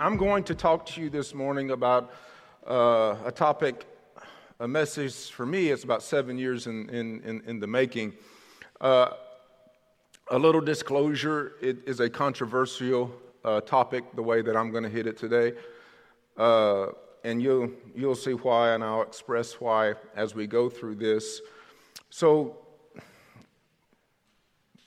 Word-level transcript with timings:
I'm 0.00 0.16
going 0.16 0.42
to 0.44 0.56
talk 0.56 0.86
to 0.86 1.00
you 1.00 1.08
this 1.08 1.34
morning 1.34 1.70
about 1.70 2.12
uh, 2.68 3.14
a 3.24 3.30
topic, 3.30 3.86
a 4.58 4.66
message 4.66 5.30
for 5.30 5.46
me. 5.46 5.68
It's 5.68 5.84
about 5.84 6.02
seven 6.02 6.36
years 6.36 6.66
in, 6.66 6.90
in, 6.90 7.20
in, 7.20 7.42
in 7.46 7.60
the 7.60 7.68
making. 7.68 8.12
Uh, 8.80 9.10
a 10.32 10.38
little 10.38 10.60
disclosure 10.60 11.52
it 11.62 11.78
is 11.86 12.00
a 12.00 12.10
controversial 12.10 13.14
uh, 13.44 13.60
topic, 13.60 14.02
the 14.16 14.22
way 14.22 14.42
that 14.42 14.56
I'm 14.56 14.72
going 14.72 14.82
to 14.82 14.90
hit 14.90 15.06
it 15.06 15.16
today. 15.16 15.52
Uh, 16.36 16.86
and 17.22 17.40
you'll, 17.40 17.70
you'll 17.94 18.16
see 18.16 18.32
why, 18.32 18.72
and 18.72 18.82
I'll 18.82 19.02
express 19.02 19.60
why 19.60 19.94
as 20.16 20.34
we 20.34 20.48
go 20.48 20.68
through 20.68 20.96
this. 20.96 21.40
So, 22.10 22.56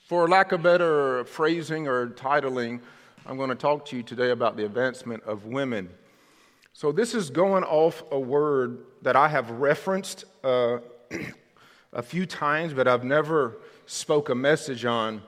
for 0.06 0.28
lack 0.28 0.52
of 0.52 0.62
better 0.62 1.24
phrasing 1.24 1.88
or 1.88 2.08
titling, 2.08 2.82
I'm 3.28 3.36
going 3.36 3.50
to 3.50 3.54
talk 3.54 3.84
to 3.86 3.96
you 3.96 4.02
today 4.02 4.30
about 4.30 4.56
the 4.56 4.64
advancement 4.64 5.22
of 5.24 5.44
women. 5.44 5.90
So, 6.72 6.92
this 6.92 7.14
is 7.14 7.28
going 7.28 7.62
off 7.62 8.02
a 8.10 8.18
word 8.18 8.86
that 9.02 9.16
I 9.16 9.28
have 9.28 9.50
referenced 9.50 10.24
uh, 10.42 10.78
a 11.92 12.02
few 12.02 12.24
times, 12.24 12.72
but 12.72 12.88
I've 12.88 13.04
never 13.04 13.58
spoke 13.84 14.30
a 14.30 14.34
message 14.34 14.86
on 14.86 15.20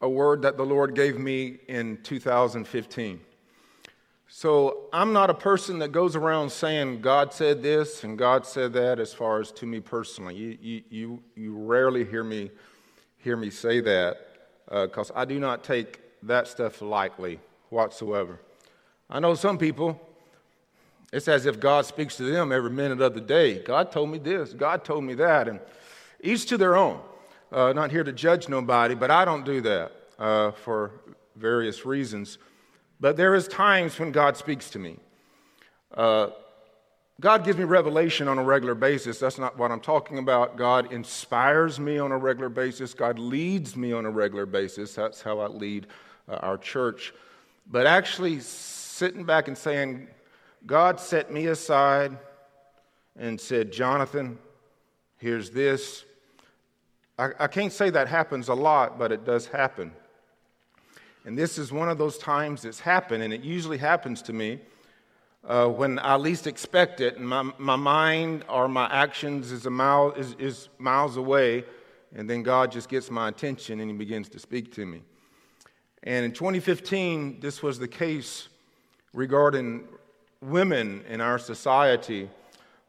a 0.00 0.08
word 0.08 0.40
that 0.40 0.56
the 0.56 0.64
Lord 0.64 0.94
gave 0.94 1.18
me 1.18 1.58
in 1.68 1.98
2015. 2.02 3.20
So, 4.26 4.88
I'm 4.90 5.12
not 5.12 5.28
a 5.28 5.34
person 5.34 5.80
that 5.80 5.92
goes 5.92 6.16
around 6.16 6.48
saying 6.48 7.02
God 7.02 7.34
said 7.34 7.62
this 7.62 8.04
and 8.04 8.16
God 8.16 8.46
said 8.46 8.72
that 8.72 8.98
as 8.98 9.12
far 9.12 9.38
as 9.38 9.52
to 9.52 9.66
me 9.66 9.80
personally. 9.80 10.34
You, 10.34 10.58
you, 10.62 10.82
you, 10.88 11.22
you 11.36 11.58
rarely 11.58 12.06
hear 12.06 12.24
me, 12.24 12.50
hear 13.18 13.36
me 13.36 13.50
say 13.50 13.80
that 13.80 14.28
because 14.70 15.10
uh, 15.10 15.14
I 15.16 15.26
do 15.26 15.38
not 15.38 15.62
take 15.62 15.99
that 16.22 16.48
stuff 16.48 16.82
lightly 16.82 17.40
whatsoever. 17.70 18.40
I 19.08 19.20
know 19.20 19.34
some 19.34 19.58
people, 19.58 20.00
it's 21.12 21.28
as 21.28 21.46
if 21.46 21.58
God 21.58 21.86
speaks 21.86 22.16
to 22.16 22.22
them 22.22 22.52
every 22.52 22.70
minute 22.70 23.00
of 23.00 23.14
the 23.14 23.20
day. 23.20 23.60
God 23.62 23.90
told 23.90 24.10
me 24.10 24.18
this, 24.18 24.52
God 24.52 24.84
told 24.84 25.04
me 25.04 25.14
that, 25.14 25.48
and 25.48 25.60
each 26.20 26.46
to 26.46 26.58
their 26.58 26.76
own. 26.76 27.00
Uh, 27.52 27.72
not 27.72 27.90
here 27.90 28.04
to 28.04 28.12
judge 28.12 28.48
nobody, 28.48 28.94
but 28.94 29.10
I 29.10 29.24
don't 29.24 29.44
do 29.44 29.60
that 29.62 29.92
uh, 30.18 30.52
for 30.52 30.92
various 31.34 31.84
reasons. 31.84 32.38
But 33.00 33.16
there 33.16 33.34
is 33.34 33.48
times 33.48 33.98
when 33.98 34.12
God 34.12 34.36
speaks 34.36 34.70
to 34.70 34.78
me. 34.78 34.98
Uh, 35.92 36.28
God 37.20 37.44
gives 37.44 37.58
me 37.58 37.64
revelation 37.64 38.28
on 38.28 38.38
a 38.38 38.44
regular 38.44 38.74
basis. 38.74 39.18
That's 39.18 39.38
not 39.38 39.58
what 39.58 39.70
I'm 39.70 39.80
talking 39.80 40.18
about. 40.18 40.56
God 40.56 40.92
inspires 40.92 41.80
me 41.80 41.98
on 41.98 42.12
a 42.12 42.16
regular 42.16 42.48
basis. 42.48 42.94
God 42.94 43.18
leads 43.18 43.76
me 43.76 43.92
on 43.92 44.06
a 44.06 44.10
regular 44.10 44.46
basis. 44.46 44.94
That's 44.94 45.20
how 45.20 45.40
I 45.40 45.48
lead 45.48 45.86
uh, 46.30 46.36
our 46.36 46.56
church. 46.56 47.12
But 47.66 47.86
actually, 47.86 48.40
sitting 48.40 49.24
back 49.24 49.48
and 49.48 49.58
saying, 49.58 50.08
God 50.66 51.00
set 51.00 51.32
me 51.32 51.46
aside 51.46 52.16
and 53.18 53.40
said, 53.40 53.72
Jonathan, 53.72 54.38
here's 55.18 55.50
this. 55.50 56.04
I, 57.18 57.30
I 57.38 57.46
can't 57.48 57.72
say 57.72 57.90
that 57.90 58.08
happens 58.08 58.48
a 58.48 58.54
lot, 58.54 58.98
but 58.98 59.12
it 59.12 59.24
does 59.24 59.46
happen. 59.46 59.92
And 61.24 61.36
this 61.36 61.58
is 61.58 61.72
one 61.72 61.88
of 61.88 61.98
those 61.98 62.16
times 62.16 62.64
it's 62.64 62.80
happened, 62.80 63.22
and 63.22 63.32
it 63.32 63.42
usually 63.42 63.78
happens 63.78 64.22
to 64.22 64.32
me 64.32 64.60
uh, 65.46 65.66
when 65.66 65.98
I 65.98 66.16
least 66.16 66.46
expect 66.46 67.00
it, 67.00 67.16
and 67.16 67.26
my, 67.28 67.50
my 67.58 67.76
mind 67.76 68.44
or 68.48 68.68
my 68.68 68.86
actions 68.90 69.52
is, 69.52 69.66
a 69.66 69.70
mile, 69.70 70.12
is, 70.12 70.34
is 70.38 70.68
miles 70.78 71.16
away, 71.16 71.64
and 72.14 72.28
then 72.28 72.42
God 72.42 72.70
just 72.70 72.88
gets 72.88 73.10
my 73.10 73.28
attention 73.28 73.80
and 73.80 73.90
He 73.90 73.96
begins 73.96 74.28
to 74.30 74.38
speak 74.38 74.72
to 74.74 74.84
me. 74.84 75.02
And 76.02 76.24
in 76.24 76.32
2015, 76.32 77.40
this 77.40 77.62
was 77.62 77.78
the 77.78 77.88
case 77.88 78.48
regarding 79.12 79.84
women 80.40 81.04
in 81.06 81.20
our 81.20 81.38
society, 81.38 82.30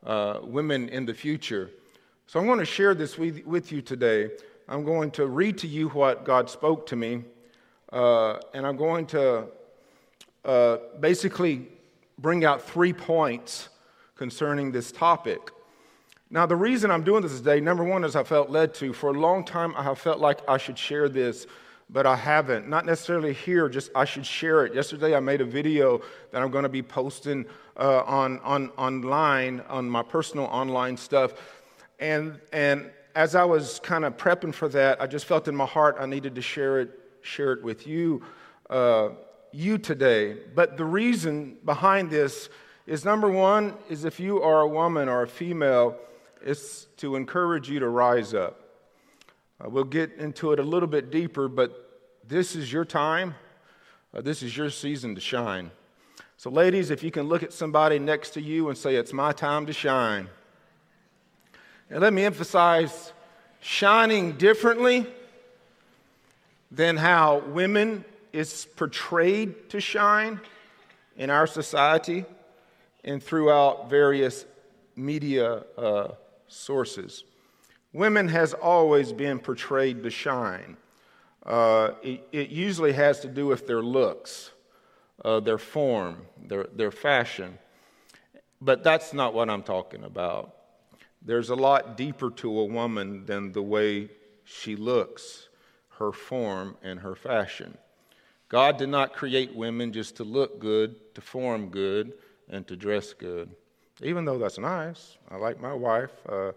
uh, 0.05 0.39
women 0.43 0.87
in 0.87 1.05
the 1.05 1.13
future. 1.13 1.69
So 2.27 2.39
I'm 2.39 2.45
going 2.45 2.59
to 2.59 2.65
share 2.65 2.95
this 2.95 3.17
with, 3.17 3.45
with, 3.45 3.71
you 3.71 3.81
today. 3.81 4.31
I'm 4.69 4.85
going 4.85 5.11
to 5.11 5.27
read 5.27 5.57
to 5.59 5.67
you 5.67 5.89
what 5.89 6.23
God 6.23 6.49
spoke 6.49 6.85
to 6.87 6.95
me, 6.95 7.25
uh, 7.91 8.37
and 8.53 8.65
I'm 8.65 8.77
going 8.77 9.05
to 9.07 9.47
uh, 10.45 10.77
basically 11.01 11.67
bring 12.17 12.45
out 12.45 12.61
three 12.61 12.93
points 12.93 13.67
concerning 14.15 14.71
this 14.71 14.89
topic. 14.93 15.51
Now, 16.29 16.45
the 16.45 16.55
reason 16.55 16.89
I'm 16.89 17.03
doing 17.03 17.23
this 17.23 17.37
today, 17.37 17.59
number 17.59 17.83
one, 17.83 18.05
is 18.05 18.15
I 18.15 18.23
felt 18.23 18.49
led 18.49 18.73
to. 18.75 18.93
For 18.93 19.09
a 19.09 19.19
long 19.19 19.43
time, 19.43 19.73
I 19.75 19.83
have 19.83 19.99
felt 19.99 20.19
like 20.19 20.39
I 20.47 20.57
should 20.57 20.77
share 20.77 21.09
this 21.09 21.45
but 21.91 22.05
I 22.05 22.15
haven't. 22.15 22.69
Not 22.69 22.85
necessarily 22.85 23.33
here, 23.33 23.67
just 23.67 23.91
I 23.93 24.05
should 24.05 24.25
share 24.25 24.65
it. 24.65 24.73
Yesterday 24.73 25.15
I 25.15 25.19
made 25.19 25.41
a 25.41 25.45
video 25.45 26.01
that 26.31 26.41
I'm 26.41 26.49
going 26.49 26.63
to 26.63 26.69
be 26.69 26.81
posting 26.81 27.45
uh, 27.77 28.03
on, 28.05 28.39
on 28.39 28.69
online 28.77 29.61
on 29.67 29.89
my 29.89 30.01
personal 30.01 30.45
online 30.45 30.95
stuff. 30.95 31.33
And, 31.99 32.39
and 32.53 32.89
as 33.13 33.35
I 33.35 33.43
was 33.43 33.79
kind 33.81 34.05
of 34.05 34.15
prepping 34.15 34.53
for 34.53 34.69
that, 34.69 35.01
I 35.01 35.07
just 35.07 35.25
felt 35.25 35.47
in 35.49 35.55
my 35.55 35.65
heart 35.65 35.97
I 35.99 36.05
needed 36.05 36.35
to 36.35 36.41
share 36.41 36.79
it, 36.79 36.97
share 37.21 37.51
it 37.51 37.61
with 37.61 37.85
you, 37.85 38.23
uh, 38.69 39.09
you 39.51 39.77
today. 39.77 40.37
But 40.55 40.77
the 40.77 40.85
reason 40.85 41.57
behind 41.65 42.09
this 42.09 42.49
is 42.87 43.03
number 43.03 43.29
one 43.29 43.75
is 43.89 44.05
if 44.05 44.19
you 44.19 44.41
are 44.41 44.61
a 44.61 44.67
woman 44.67 45.09
or 45.09 45.23
a 45.23 45.27
female, 45.27 45.97
it's 46.41 46.85
to 46.97 47.17
encourage 47.17 47.69
you 47.69 47.79
to 47.79 47.89
rise 47.89 48.33
up. 48.33 48.60
Uh, 49.63 49.69
we'll 49.69 49.83
get 49.83 50.13
into 50.13 50.51
it 50.53 50.59
a 50.59 50.63
little 50.63 50.87
bit 50.87 51.11
deeper, 51.11 51.47
but 51.47 52.01
this 52.27 52.55
is 52.55 52.71
your 52.71 52.85
time. 52.85 53.35
Uh, 54.13 54.21
this 54.21 54.41
is 54.41 54.55
your 54.55 54.69
season 54.69 55.13
to 55.15 55.21
shine. 55.21 55.71
So, 56.37 56.49
ladies, 56.49 56.89
if 56.89 57.03
you 57.03 57.11
can 57.11 57.27
look 57.27 57.43
at 57.43 57.53
somebody 57.53 57.99
next 57.99 58.31
to 58.31 58.41
you 58.41 58.69
and 58.69 58.77
say, 58.77 58.95
It's 58.95 59.13
my 59.13 59.31
time 59.31 59.65
to 59.67 59.73
shine. 59.73 60.29
And 61.89 61.99
let 61.99 62.13
me 62.13 62.23
emphasize 62.23 63.13
shining 63.59 64.37
differently 64.37 65.05
than 66.71 66.97
how 66.97 67.39
women 67.39 68.05
is 68.33 68.65
portrayed 68.75 69.69
to 69.69 69.81
shine 69.81 70.39
in 71.17 71.29
our 71.29 71.45
society 71.45 72.25
and 73.03 73.21
throughout 73.21 73.89
various 73.89 74.45
media 74.95 75.63
uh, 75.77 76.07
sources. 76.47 77.25
Women 77.93 78.29
has 78.29 78.53
always 78.53 79.11
been 79.11 79.39
portrayed 79.39 80.03
to 80.03 80.09
shine. 80.09 80.77
Uh, 81.45 81.91
it, 82.03 82.27
it, 82.31 82.49
usually 82.49 82.93
has 82.93 83.19
to 83.21 83.27
do 83.27 83.47
with 83.47 83.65
their 83.67 83.81
looks, 83.81 84.51
uh, 85.25 85.39
their 85.39 85.57
form, 85.57 86.21
their, 86.37 86.65
their 86.75 86.91
fashion. 86.91 87.57
But 88.61 88.83
that's 88.83 89.11
not 89.11 89.33
what 89.33 89.49
I'm 89.49 89.63
talking 89.63 90.03
about. 90.03 90.55
There's 91.23 91.49
a 91.49 91.55
lot 91.55 91.97
deeper 91.97 92.29
to 92.29 92.59
a 92.59 92.65
woman 92.65 93.25
than 93.25 93.51
the 93.51 93.61
way 93.61 94.09
she 94.43 94.75
looks, 94.75 95.49
her 95.97 96.11
form, 96.11 96.77
and 96.83 96.99
her 96.99 97.15
fashion. 97.15 97.77
God 98.47 98.77
did 98.77 98.89
not 98.89 99.13
create 99.13 99.55
women 99.55 99.91
just 99.91 100.15
to 100.17 100.23
look 100.23 100.59
good, 100.59 101.15
to 101.15 101.21
form 101.21 101.69
good, 101.69 102.13
and 102.49 102.67
to 102.67 102.75
dress 102.75 103.13
good. 103.13 103.49
Even 104.03 104.25
though 104.25 104.37
that's 104.37 104.57
nice, 104.59 105.17
I 105.29 105.37
like 105.37 105.59
my 105.59 105.73
wife. 105.73 106.11
Uh, 106.27 106.51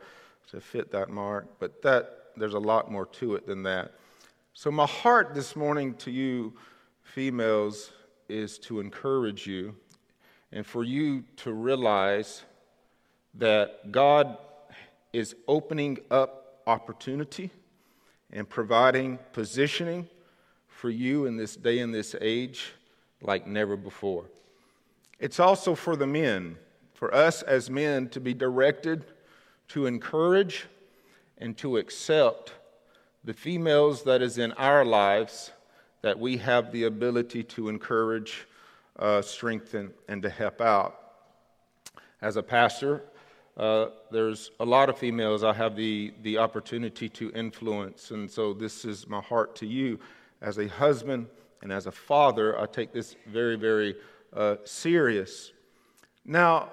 to 0.50 0.60
fit 0.60 0.90
that 0.92 1.10
mark, 1.10 1.46
but 1.58 1.82
that 1.82 2.24
there's 2.36 2.54
a 2.54 2.58
lot 2.58 2.90
more 2.90 3.06
to 3.06 3.34
it 3.34 3.46
than 3.46 3.62
that. 3.64 3.92
So 4.52 4.70
my 4.70 4.86
heart 4.86 5.34
this 5.34 5.56
morning 5.56 5.94
to 5.94 6.10
you 6.10 6.52
females 7.02 7.92
is 8.28 8.58
to 8.58 8.80
encourage 8.80 9.46
you 9.46 9.74
and 10.52 10.64
for 10.64 10.84
you 10.84 11.24
to 11.36 11.52
realize 11.52 12.42
that 13.34 13.90
God 13.90 14.38
is 15.12 15.34
opening 15.48 15.98
up 16.10 16.62
opportunity 16.66 17.50
and 18.32 18.48
providing 18.48 19.18
positioning 19.32 20.08
for 20.68 20.90
you 20.90 21.26
in 21.26 21.36
this 21.36 21.56
day 21.56 21.80
and 21.80 21.94
this 21.94 22.14
age 22.20 22.72
like 23.20 23.46
never 23.46 23.76
before. 23.76 24.24
It's 25.18 25.40
also 25.40 25.74
for 25.74 25.96
the 25.96 26.06
men, 26.06 26.56
for 26.92 27.14
us 27.14 27.42
as 27.42 27.70
men 27.70 28.08
to 28.10 28.20
be 28.20 28.34
directed 28.34 29.04
to 29.68 29.86
encourage 29.86 30.66
and 31.38 31.56
to 31.58 31.76
accept 31.78 32.52
the 33.24 33.32
females 33.32 34.02
that 34.04 34.22
is 34.22 34.38
in 34.38 34.52
our 34.52 34.84
lives 34.84 35.50
that 36.02 36.18
we 36.18 36.36
have 36.36 36.70
the 36.70 36.84
ability 36.84 37.42
to 37.42 37.70
encourage, 37.70 38.46
uh, 38.98 39.22
strengthen, 39.22 39.90
and 40.08 40.22
to 40.22 40.28
help 40.28 40.60
out. 40.60 41.00
As 42.20 42.36
a 42.36 42.42
pastor, 42.42 43.02
uh, 43.56 43.86
there's 44.10 44.50
a 44.60 44.64
lot 44.64 44.88
of 44.90 44.98
females 44.98 45.42
I 45.42 45.54
have 45.54 45.76
the, 45.76 46.12
the 46.22 46.38
opportunity 46.38 47.08
to 47.08 47.30
influence, 47.32 48.10
and 48.10 48.30
so 48.30 48.52
this 48.52 48.84
is 48.84 49.08
my 49.08 49.20
heart 49.20 49.56
to 49.56 49.66
you. 49.66 49.98
As 50.42 50.58
a 50.58 50.68
husband 50.68 51.26
and 51.62 51.72
as 51.72 51.86
a 51.86 51.92
father, 51.92 52.60
I 52.60 52.66
take 52.66 52.92
this 52.92 53.16
very, 53.26 53.56
very 53.56 53.96
uh, 54.34 54.56
serious. 54.64 55.52
Now, 56.26 56.70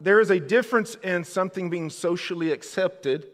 there 0.00 0.20
is 0.20 0.30
a 0.30 0.40
difference 0.40 0.96
in 0.96 1.24
something 1.24 1.70
being 1.70 1.90
socially 1.90 2.52
accepted 2.52 3.28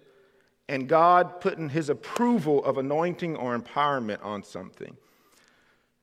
and 0.69 0.89
God 0.89 1.41
putting 1.41 1.69
his 1.69 1.89
approval 1.89 2.65
of 2.65 2.79
anointing 2.79 3.37
or 3.37 3.59
empowerment 3.59 4.25
on 4.25 4.45
something. 4.45 4.97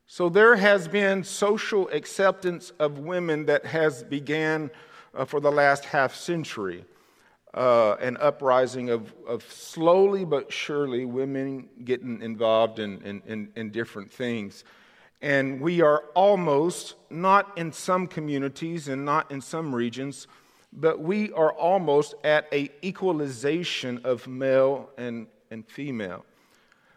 So 0.08 0.30
there 0.30 0.56
has 0.56 0.88
been 0.88 1.24
social 1.24 1.90
acceptance 1.90 2.72
of 2.80 3.00
women 3.00 3.46
that 3.46 3.66
has 3.66 4.04
began 4.04 4.70
uh, 5.14 5.26
for 5.26 5.40
the 5.40 5.52
last 5.52 5.86
half 5.86 6.16
century. 6.16 6.86
Uh, 7.54 7.96
an 8.02 8.18
uprising 8.18 8.90
of, 8.90 9.14
of 9.26 9.42
slowly 9.52 10.26
but 10.26 10.52
surely 10.52 11.06
women 11.06 11.68
getting 11.86 12.22
involved 12.22 12.78
in, 12.78 13.02
in, 13.02 13.22
in, 13.26 13.50
in 13.56 13.72
different 13.72 14.12
things. 14.12 14.64
And 15.22 15.60
we 15.60 15.82
are 15.82 16.04
almost, 16.14 16.96
not 17.10 17.58
in 17.58 17.72
some 17.72 18.06
communities 18.06 18.90
and 18.90 19.06
not 19.06 19.32
in 19.32 19.42
some 19.42 19.74
regions, 19.74 20.28
but 20.78 21.00
we 21.00 21.32
are 21.34 21.52
almost 21.52 22.14
at 22.24 22.48
a 22.54 22.70
equalization 22.84 24.00
of 24.04 24.28
male 24.28 24.90
and, 24.98 25.26
and 25.50 25.66
female. 25.68 26.24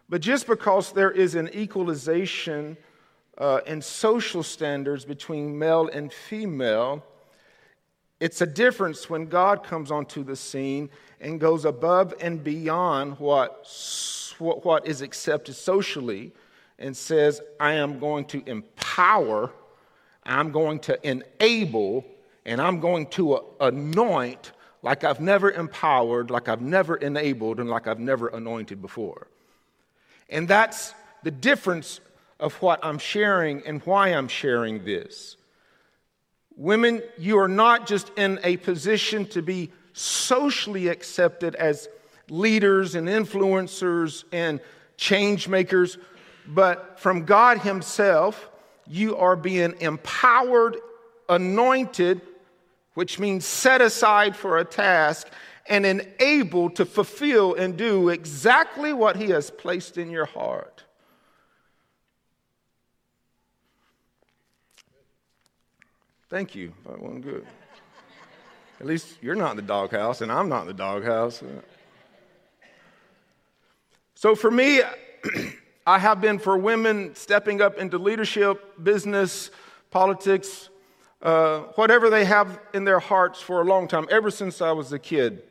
But 0.09 0.21
just 0.21 0.47
because 0.47 0.93
there 0.93 1.11
is 1.11 1.35
an 1.35 1.49
equalization 1.55 2.77
uh, 3.39 3.61
in 3.67 3.81
social 3.81 4.43
standards 4.43 5.07
between 5.07 5.59
male 5.59 5.89
and 5.89 6.13
female, 6.13 7.03
it's 8.21 8.43
a 8.43 8.47
difference 8.47 9.09
when 9.09 9.27
God 9.27 9.65
comes 9.65 9.91
onto 9.91 10.23
the 10.23 10.37
scene 10.37 10.91
and 11.19 11.41
goes 11.41 11.65
above 11.65 12.13
and 12.21 12.45
beyond 12.45 13.19
what, 13.19 13.67
what 14.39 14.87
is 14.87 15.01
accepted 15.01 15.55
socially 15.55 16.33
and 16.79 16.95
says, 16.95 17.41
I 17.59 17.75
am 17.75 17.99
going 17.99 18.27
to 18.27 18.43
empower, 18.45 19.51
I'm 20.25 20.53
going 20.53 20.81
to 20.81 21.09
enable, 21.09 22.05
and 22.45 22.61
I'm 22.61 22.81
going 22.81 23.07
to 23.09 23.45
anoint 23.61 24.53
like 24.83 25.05
I've 25.05 25.21
never 25.21 25.51
empowered, 25.51 26.31
like 26.31 26.49
I've 26.49 26.63
never 26.63 26.97
enabled, 26.97 27.61
and 27.61 27.69
like 27.69 27.87
I've 27.87 27.99
never 27.99 28.29
anointed 28.29 28.81
before. 28.81 29.27
And 30.31 30.49
that's 30.49 30.95
the 31.23 31.31
difference 31.31 32.01
of 32.39 32.55
what 32.63 32.81
I'm 32.83 32.99
sharing 32.99 33.67
and 33.67 33.83
why 33.83 34.09
I'm 34.09 34.29
sharing 34.29 34.85
this. 34.85 35.37
Women, 36.57 37.03
you 37.19 37.39
are 37.39 37.49
not 37.49 37.87
just 37.87 38.11
in 38.17 38.41
a 38.43 38.57
position 38.59 39.27
to 39.27 39.43
be 39.43 39.71
socially 39.93 40.89
accepted 40.89 41.55
as 41.55 41.89
leaders 42.31 42.95
and 42.95 43.09
influencers 43.09 44.25
and 44.33 44.61
change 44.97 45.49
makers, 45.49 45.99
but 46.47 46.99
from 47.01 47.25
God 47.25 47.59
Himself, 47.59 48.49
you 48.87 49.17
are 49.17 49.37
being 49.37 49.75
empowered, 49.81 50.77
anointed, 51.29 52.23
which 53.01 53.19
means 53.19 53.47
set 53.47 53.81
aside 53.81 54.37
for 54.37 54.59
a 54.59 54.65
task, 54.65 55.27
and 55.71 55.87
enabled 55.87 56.77
to 56.77 56.85
fulfill 56.85 57.55
and 57.55 57.79
do 57.79 58.11
exactly 58.11 58.93
what 58.93 59.17
He 59.17 59.31
has 59.31 59.51
placed 59.51 59.97
in 59.97 60.11
your 60.11 60.27
heart. 60.27 60.85
Thank 66.29 66.55
you. 66.55 66.75
That 66.85 67.01
wasn't 67.01 67.25
good. 67.25 67.47
At 68.81 68.87
least 68.87 69.17
you're 69.23 69.35
not 69.35 69.53
in 69.53 69.57
the 69.57 69.63
doghouse, 69.63 70.21
and 70.21 70.31
I'm 70.31 70.51
not 70.51 70.61
in 70.61 70.67
the 70.67 70.75
doghouse. 70.75 71.43
So 74.15 74.35
for 74.35 74.51
me, 74.51 74.83
I 75.87 75.99
have 75.99 76.21
been 76.21 76.39
for 76.39 76.59
women 76.59 77.15
stepping 77.15 77.63
up 77.63 77.79
into 77.79 77.97
leadership, 77.97 78.85
business, 78.85 79.51
politics, 79.91 80.69
uh, 81.23 81.61
whatever 81.75 82.11
they 82.11 82.25
have 82.25 82.59
in 82.73 82.85
their 82.85 82.99
hearts 82.99 83.41
for 83.41 83.61
a 83.61 83.65
long 83.65 83.89
time, 83.89 84.07
ever 84.11 84.31
since 84.31 84.61
I 84.63 84.73
was 84.73 84.93
a 84.93 84.99
kid. 84.99 85.43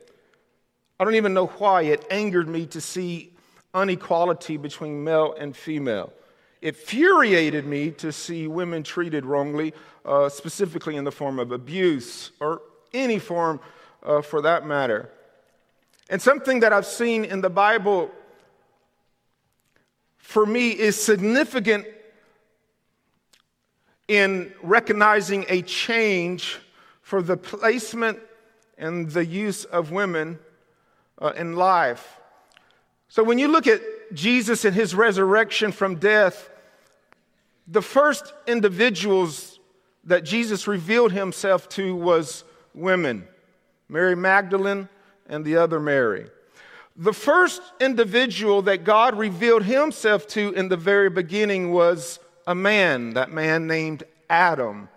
I 0.99 1.05
don't 1.05 1.15
even 1.15 1.33
know 1.33 1.47
why 1.47 1.83
it 1.83 2.05
angered 2.09 2.47
me 2.47 2.65
to 2.67 2.81
see 2.81 3.33
inequality 3.73 4.57
between 4.57 5.03
male 5.03 5.33
and 5.37 5.55
female. 5.55 6.11
It 6.61 6.75
infuriated 6.75 7.65
me 7.65 7.91
to 7.91 8.11
see 8.11 8.47
women 8.47 8.83
treated 8.83 9.25
wrongly, 9.25 9.73
uh, 10.03 10.27
specifically 10.27 10.97
in 10.97 11.05
the 11.05 11.11
form 11.11 11.39
of 11.39 11.51
abuse 11.51 12.31
or 12.41 12.61
any 12.93 13.19
form 13.19 13.61
uh, 14.03 14.21
for 14.21 14.41
that 14.41 14.65
matter. 14.65 15.09
And 16.09 16.21
something 16.21 16.61
that 16.61 16.73
I've 16.73 16.85
seen 16.85 17.23
in 17.23 17.41
the 17.41 17.49
Bible 17.49 18.11
for 20.17 20.45
me 20.45 20.71
is 20.71 21.01
significant 21.01 21.85
in 24.09 24.51
recognizing 24.63 25.45
a 25.47 25.61
change 25.61 26.57
for 27.01 27.21
the 27.21 27.37
placement 27.37 28.19
and 28.77 29.09
the 29.11 29.23
use 29.23 29.65
of 29.65 29.91
women 29.91 30.39
uh, 31.21 31.31
in 31.37 31.55
life. 31.55 32.19
So 33.07 33.23
when 33.23 33.37
you 33.37 33.47
look 33.47 33.67
at 33.67 33.81
Jesus 34.13 34.65
and 34.65 34.73
his 34.75 34.95
resurrection 34.95 35.71
from 35.71 35.95
death, 35.95 36.49
the 37.67 37.83
first 37.83 38.33
individuals 38.47 39.59
that 40.05 40.25
Jesus 40.25 40.67
revealed 40.67 41.11
himself 41.11 41.69
to 41.69 41.95
was 41.95 42.43
women 42.73 43.27
Mary 43.87 44.15
Magdalene 44.15 44.89
and 45.27 45.45
the 45.45 45.57
other 45.57 45.79
Mary. 45.79 46.27
The 46.95 47.13
first 47.13 47.61
individual 47.79 48.63
that 48.63 48.83
God 48.83 49.17
revealed 49.17 49.63
himself 49.63 50.27
to 50.29 50.51
in 50.53 50.67
the 50.67 50.77
very 50.77 51.09
beginning 51.09 51.71
was 51.71 52.19
a 52.49 52.55
man, 52.55 53.13
that 53.13 53.31
man 53.31 53.67
named 53.67 54.03
Adam. 54.27 54.89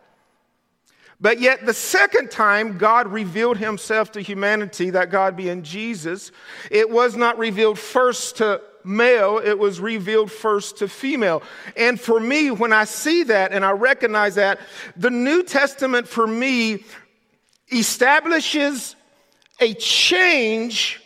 But 1.21 1.39
yet, 1.39 1.67
the 1.67 1.75
second 1.75 2.31
time 2.31 2.79
God 2.79 3.07
revealed 3.07 3.59
himself 3.59 4.13
to 4.13 4.23
humanity, 4.23 4.89
that 4.91 5.11
God 5.11 5.37
being 5.37 5.63
Jesus, 5.63 6.33
it 6.71 6.89
was 6.89 7.15
not 7.15 7.37
revealed 7.37 7.79
first 7.79 8.39
to 8.39 8.63
male, 8.85 9.39
it 9.39 9.59
was 9.59 9.81
revealed 9.81 10.33
first 10.33 10.79
to 10.79 10.89
female. 10.89 11.43
And 11.77 12.01
for 12.01 12.19
me, 12.19 12.51
when 12.51 12.73
I 12.73 12.85
see 12.85 13.25
that 13.25 13.53
and 13.53 13.67
I 13.67 13.73
recognize 13.73 14.37
that, 14.37 14.59
the 14.97 15.11
New 15.11 15.43
Testament 15.43 16.09
for 16.09 16.27
me 16.27 16.85
establishes 17.71 18.97
a 19.61 19.75
change 19.75 21.02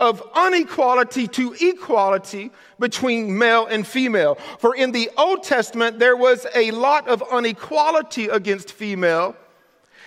of 0.00 0.22
inequality 0.36 1.28
to 1.28 1.54
equality 1.60 2.50
between 2.78 3.36
male 3.38 3.66
and 3.66 3.86
female. 3.86 4.34
For 4.58 4.74
in 4.74 4.92
the 4.92 5.10
Old 5.16 5.44
Testament, 5.44 5.98
there 5.98 6.16
was 6.16 6.46
a 6.54 6.72
lot 6.72 7.08
of 7.08 7.22
inequality 7.32 8.26
against 8.26 8.72
female. 8.72 9.36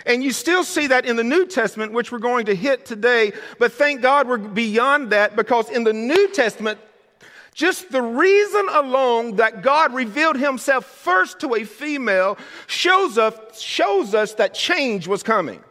And 0.06 0.24
you 0.24 0.32
still 0.32 0.64
see 0.64 0.88
that 0.88 1.06
in 1.06 1.16
the 1.16 1.24
New 1.24 1.46
Testament, 1.46 1.92
which 1.94 2.12
we're 2.12 2.20
going 2.20 2.46
to 2.46 2.56
hit 2.56 2.86
today. 2.86 3.32
But 3.60 3.74
thank 3.74 4.02
God 4.02 4.28
we're 4.28 4.38
beyond 4.38 5.12
that 5.12 5.36
because 5.36 5.70
in 5.70 5.84
the 5.84 5.94
New 5.94 6.30
Testament, 6.34 6.80
just 7.54 7.92
the 7.92 8.02
reason 8.02 8.68
alone 8.72 9.38
that 9.38 9.64
God 9.64 9.94
revealed 9.94 10.38
himself 10.38 10.86
first 10.86 11.40
to 11.40 11.56
a 11.56 11.64
female 11.64 12.38
shows 12.68 13.18
us, 13.18 13.60
shows 13.60 14.14
us 14.14 14.34
that 14.36 14.54
change 14.54 15.08
was 15.08 15.24
coming. 15.24 15.64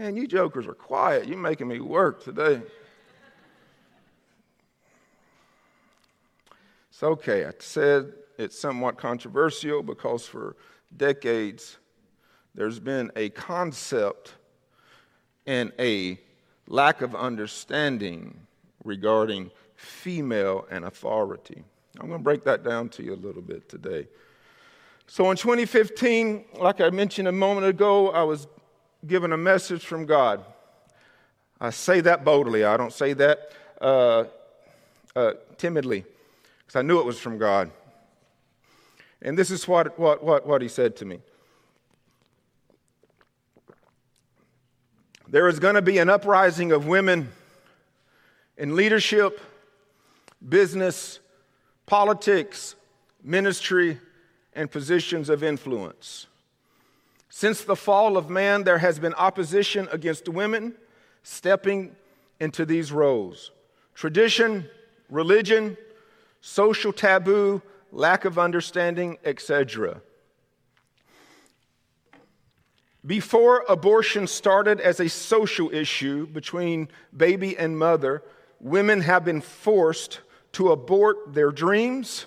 Man, 0.00 0.16
you 0.16 0.26
jokers 0.26 0.66
are 0.66 0.72
quiet. 0.72 1.28
You're 1.28 1.36
making 1.36 1.68
me 1.68 1.78
work 1.78 2.24
today. 2.24 2.62
It's 6.88 7.02
okay. 7.02 7.44
I 7.44 7.52
said 7.58 8.14
it's 8.38 8.58
somewhat 8.58 8.96
controversial 8.96 9.82
because 9.82 10.24
for 10.24 10.56
decades 10.96 11.76
there's 12.54 12.80
been 12.80 13.12
a 13.14 13.28
concept 13.28 14.36
and 15.46 15.70
a 15.78 16.18
lack 16.66 17.02
of 17.02 17.14
understanding 17.14 18.40
regarding 18.84 19.50
female 19.74 20.66
and 20.70 20.86
authority. 20.86 21.62
I'm 22.00 22.06
going 22.06 22.20
to 22.20 22.24
break 22.24 22.42
that 22.44 22.64
down 22.64 22.88
to 22.88 23.02
you 23.02 23.12
a 23.12 23.16
little 23.16 23.42
bit 23.42 23.68
today. 23.68 24.08
So 25.06 25.30
in 25.30 25.36
2015, 25.36 26.46
like 26.58 26.80
I 26.80 26.88
mentioned 26.88 27.28
a 27.28 27.32
moment 27.32 27.66
ago, 27.66 28.12
I 28.12 28.22
was 28.22 28.46
given 29.06 29.32
a 29.32 29.36
message 29.36 29.84
from 29.84 30.06
God. 30.06 30.44
I 31.60 31.70
say 31.70 32.00
that 32.00 32.24
boldly, 32.24 32.64
I 32.64 32.76
don't 32.76 32.92
say 32.92 33.12
that 33.14 33.52
uh, 33.80 34.24
uh, 35.14 35.32
timidly, 35.58 36.04
because 36.60 36.76
I 36.76 36.82
knew 36.82 37.00
it 37.00 37.06
was 37.06 37.18
from 37.18 37.38
God. 37.38 37.70
And 39.22 39.38
this 39.38 39.50
is 39.50 39.68
what, 39.68 39.98
what, 39.98 40.24
what, 40.24 40.46
what 40.46 40.62
He 40.62 40.68
said 40.68 40.96
to 40.96 41.04
me. 41.04 41.20
There 45.28 45.48
is 45.48 45.58
going 45.60 45.76
to 45.76 45.82
be 45.82 45.98
an 45.98 46.08
uprising 46.08 46.72
of 46.72 46.86
women 46.86 47.30
in 48.56 48.74
leadership, 48.74 49.40
business, 50.46 51.20
politics, 51.86 52.74
ministry, 53.22 53.98
and 54.54 54.70
positions 54.70 55.28
of 55.28 55.42
influence. 55.44 56.26
Since 57.30 57.62
the 57.62 57.76
fall 57.76 58.16
of 58.16 58.28
man, 58.28 58.64
there 58.64 58.78
has 58.78 58.98
been 58.98 59.14
opposition 59.14 59.88
against 59.92 60.28
women 60.28 60.74
stepping 61.22 61.94
into 62.40 62.66
these 62.66 62.90
roles. 62.90 63.52
Tradition, 63.94 64.68
religion, 65.08 65.76
social 66.40 66.92
taboo, 66.92 67.62
lack 67.92 68.24
of 68.24 68.36
understanding, 68.36 69.16
etc. 69.24 70.00
Before 73.06 73.64
abortion 73.68 74.26
started 74.26 74.80
as 74.80 74.98
a 74.98 75.08
social 75.08 75.72
issue 75.72 76.26
between 76.26 76.88
baby 77.16 77.56
and 77.56 77.78
mother, 77.78 78.24
women 78.58 79.02
have 79.02 79.24
been 79.24 79.40
forced 79.40 80.20
to 80.52 80.72
abort 80.72 81.32
their 81.32 81.52
dreams, 81.52 82.26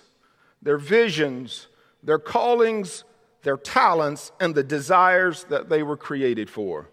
their 0.61 0.77
visions, 0.77 1.67
their 2.01 2.19
callings, 2.19 3.03
their 3.43 3.57
talents, 3.57 4.31
and 4.39 4.55
the 4.55 4.63
desires 4.63 5.43
that 5.45 5.69
they 5.69 5.83
were 5.83 5.97
created 5.97 6.49
for. 6.49 6.89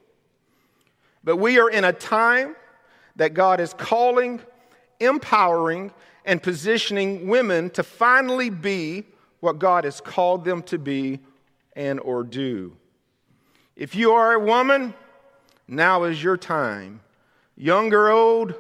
But 1.25 1.37
we 1.37 1.59
are 1.59 1.71
in 1.71 1.85
a 1.85 1.93
time 1.93 2.57
that 3.17 3.35
God 3.35 3.61
is 3.61 3.73
calling, 3.75 4.41
empowering, 4.99 5.93
and 6.25 6.43
positioning 6.43 7.29
women 7.29 7.71
to 7.71 7.83
finally 7.83 8.51
be 8.51 9.05
what 9.41 9.59
God 9.59 9.85
has 9.85 10.01
called 10.01 10.45
them 10.45 10.63
to 10.65 10.79
be 10.79 11.21
and 11.75 12.01
or 12.01 12.23
do. 12.23 12.77
If 13.77 13.95
you 13.95 14.13
are 14.13 14.35
a 14.35 14.41
woman, 14.41 14.93
now 15.67 16.05
is 16.05 16.23
your 16.23 16.37
time. 16.37 17.01
Young 17.57 17.93
or 17.95 18.11
old, 18.11 18.55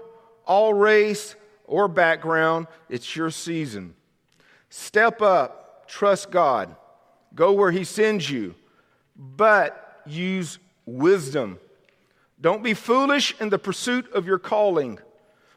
all 0.47 0.73
race 0.75 1.35
or 1.65 1.89
background, 1.89 2.67
it's 2.89 3.15
your 3.15 3.31
season. 3.31 3.95
Step 4.69 5.21
up, 5.21 5.89
trust 5.89 6.31
God, 6.31 6.75
go 7.35 7.53
where 7.53 7.71
He 7.71 7.85
sends 7.85 8.29
you, 8.31 8.55
but 9.17 10.03
use 10.07 10.59
wisdom. 10.87 11.59
Don't 12.41 12.63
be 12.63 12.75
foolish 12.75 13.35
in 13.41 13.51
the 13.51 13.59
pursuit 13.59 14.11
of 14.13 14.27
your 14.27 14.39
calling, 14.39 14.99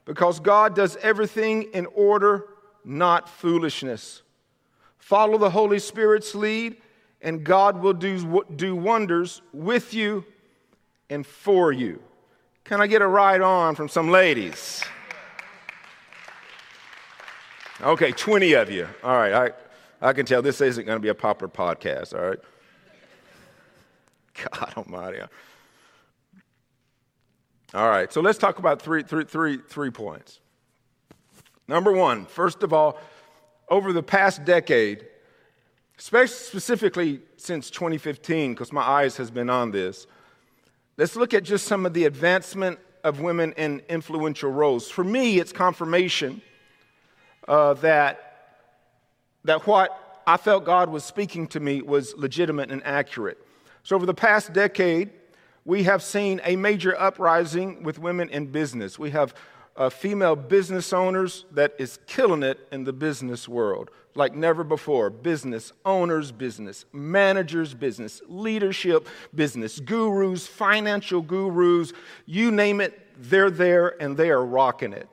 because 0.06 0.40
God 0.40 0.76
does 0.76 0.98
everything 0.98 1.64
in 1.74 1.86
order, 1.88 2.46
not 2.84 3.30
foolishness. 3.30 4.22
Follow 4.98 5.38
the 5.38 5.50
Holy 5.50 5.80
Spirit's 5.80 6.36
lead, 6.36 6.78
and 7.22 7.44
God 7.44 7.82
will 7.82 7.94
do, 7.94 8.46
do 8.56 8.76
wonders 8.76 9.42
with 9.54 9.94
you 9.94 10.26
and 11.10 11.26
for 11.26 11.72
you. 11.72 12.02
Can 12.64 12.82
I 12.82 12.88
get 12.88 13.02
a 13.02 13.08
right 13.08 13.40
on 13.40 13.76
from 13.76 13.90
some 13.90 14.10
ladies? 14.10 14.84
Okay, 17.82 18.12
20 18.12 18.54
of 18.54 18.72
you. 18.72 18.88
All 19.04 19.16
right, 19.16 19.34
I, 19.34 19.52
I 20.04 20.12
can 20.12 20.26
tell 20.26 20.42
this 20.42 20.60
isn't 20.60 20.86
going 20.86 20.98
to 20.98 21.02
be 21.02 21.08
a 21.08 21.16
popular 21.16 21.50
podcast, 21.50 22.14
all 22.14 22.30
right? 22.30 22.40
God 24.52 24.74
almighty. 24.76 25.20
All 27.74 27.90
right, 27.90 28.12
so 28.12 28.20
let's 28.20 28.38
talk 28.38 28.60
about 28.60 28.82
three, 28.82 29.04
three, 29.04 29.24
three, 29.24 29.58
three 29.58 29.92
points. 29.92 30.42
Number 31.70 31.94
one, 31.94 32.26
first 32.26 32.64
of 32.64 32.74
all, 32.74 33.00
over 33.70 33.94
the 33.94 34.04
past 34.04 34.44
decade, 34.44 35.06
specifically 35.98 37.22
since 37.38 37.70
2015, 37.70 38.54
because 38.54 38.74
my 38.74 38.82
eyes 38.82 39.16
has 39.16 39.32
been 39.32 39.50
on 39.50 39.72
this, 39.72 40.06
let's 40.98 41.16
look 41.16 41.34
at 41.34 41.44
just 41.44 41.66
some 41.66 41.86
of 41.86 41.94
the 41.94 42.04
advancement 42.04 42.78
of 43.06 43.22
women 43.22 43.54
in 43.54 43.82
influential 43.88 44.52
roles. 44.52 44.90
For 44.90 45.06
me, 45.06 45.40
it's 45.40 45.54
confirmation 45.54 46.42
uh, 47.48 47.76
that, 47.76 48.33
that 49.44 49.68
what 49.68 50.22
I 50.26 50.38
felt 50.38 50.66
God 50.66 50.90
was 50.90 51.04
speaking 51.04 51.48
to 51.48 51.60
me 51.60 51.82
was 51.82 52.14
legitimate 52.18 52.72
and 52.72 52.82
accurate. 52.86 53.38
So, 53.84 53.96
over 53.96 54.06
the 54.06 54.14
past 54.14 54.54
decade, 54.54 55.10
we 55.66 55.84
have 55.84 56.02
seen 56.02 56.40
a 56.44 56.56
major 56.56 57.00
uprising 57.00 57.84
with 57.84 58.00
women 58.00 58.30
in 58.30 58.48
business. 58.48 58.98
We 58.98 59.12
have 59.12 59.34
uh, 59.76 59.90
female 59.90 60.36
business 60.36 60.94
owners 60.94 61.46
that 61.52 61.74
is 61.80 62.00
killing 62.06 62.44
it 62.44 62.68
in 62.72 62.84
the 62.84 62.94
business 62.94 63.48
world 63.48 63.90
like 64.16 64.36
never 64.36 64.64
before. 64.64 65.10
Business 65.10 65.74
owners, 65.86 66.32
business 66.32 66.86
managers, 66.94 67.74
business 67.74 68.22
leadership, 68.28 69.08
business 69.34 69.80
gurus, 69.80 70.48
financial 70.48 71.22
gurus, 71.22 71.94
you 72.26 72.52
name 72.52 72.82
it, 72.82 73.00
they're 73.18 73.52
there 73.52 74.02
and 74.02 74.18
they 74.18 74.30
are 74.30 74.46
rocking 74.46 74.94
it. 74.94 75.08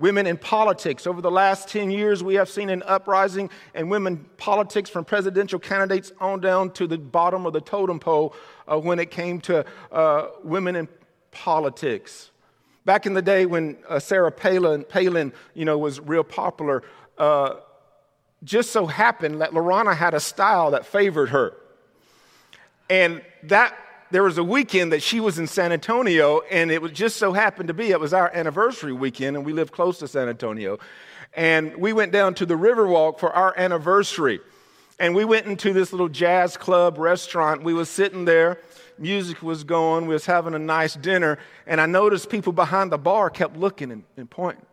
Women 0.00 0.26
in 0.26 0.38
politics. 0.38 1.06
Over 1.06 1.20
the 1.20 1.30
last 1.30 1.68
10 1.68 1.90
years, 1.90 2.24
we 2.24 2.34
have 2.36 2.48
seen 2.48 2.70
an 2.70 2.82
uprising 2.86 3.50
in 3.74 3.90
women 3.90 4.24
politics 4.38 4.88
from 4.88 5.04
presidential 5.04 5.58
candidates 5.58 6.10
on 6.18 6.40
down 6.40 6.70
to 6.72 6.86
the 6.86 6.96
bottom 6.96 7.44
of 7.44 7.52
the 7.52 7.60
totem 7.60 8.00
pole 8.00 8.34
uh, 8.66 8.78
when 8.78 8.98
it 8.98 9.10
came 9.10 9.42
to 9.42 9.64
uh, 9.92 10.28
women 10.42 10.74
in 10.74 10.88
politics. 11.32 12.30
Back 12.86 13.04
in 13.04 13.12
the 13.12 13.20
day 13.20 13.44
when 13.44 13.76
uh, 13.90 13.98
Sarah 13.98 14.32
Palin, 14.32 14.84
Palin, 14.84 15.34
you 15.52 15.66
know, 15.66 15.76
was 15.76 16.00
real 16.00 16.24
popular, 16.24 16.82
uh, 17.18 17.56
just 18.42 18.70
so 18.70 18.86
happened 18.86 19.42
that 19.42 19.50
Lorana 19.50 19.94
had 19.94 20.14
a 20.14 20.20
style 20.20 20.70
that 20.70 20.86
favored 20.86 21.28
her. 21.28 21.54
And 22.88 23.20
that 23.44 23.76
there 24.10 24.22
was 24.22 24.38
a 24.38 24.44
weekend 24.44 24.92
that 24.92 25.02
she 25.02 25.20
was 25.20 25.38
in 25.38 25.46
San 25.46 25.72
Antonio, 25.72 26.40
and 26.50 26.70
it 26.70 26.82
was 26.82 26.92
just 26.92 27.16
so 27.16 27.32
happened 27.32 27.68
to 27.68 27.74
be 27.74 27.90
it 27.90 28.00
was 28.00 28.12
our 28.12 28.30
anniversary 28.34 28.92
weekend, 28.92 29.36
and 29.36 29.46
we 29.46 29.52
live 29.52 29.70
close 29.70 29.98
to 30.00 30.08
San 30.08 30.28
Antonio. 30.28 30.78
And 31.32 31.76
we 31.76 31.92
went 31.92 32.10
down 32.10 32.34
to 32.34 32.46
the 32.46 32.54
Riverwalk 32.56 33.20
for 33.20 33.32
our 33.32 33.56
anniversary. 33.56 34.40
And 34.98 35.14
we 35.14 35.24
went 35.24 35.46
into 35.46 35.72
this 35.72 35.92
little 35.92 36.08
jazz 36.08 36.56
club 36.56 36.98
restaurant. 36.98 37.62
We 37.62 37.72
was 37.72 37.88
sitting 37.88 38.24
there, 38.24 38.58
music 38.98 39.42
was 39.42 39.62
going, 39.62 40.06
we 40.06 40.14
was 40.14 40.26
having 40.26 40.54
a 40.54 40.58
nice 40.58 40.94
dinner, 40.94 41.38
and 41.66 41.80
I 41.80 41.86
noticed 41.86 42.30
people 42.30 42.52
behind 42.52 42.90
the 42.90 42.98
bar 42.98 43.30
kept 43.30 43.56
looking 43.56 43.92
and, 43.92 44.02
and 44.16 44.28
pointing 44.28 44.66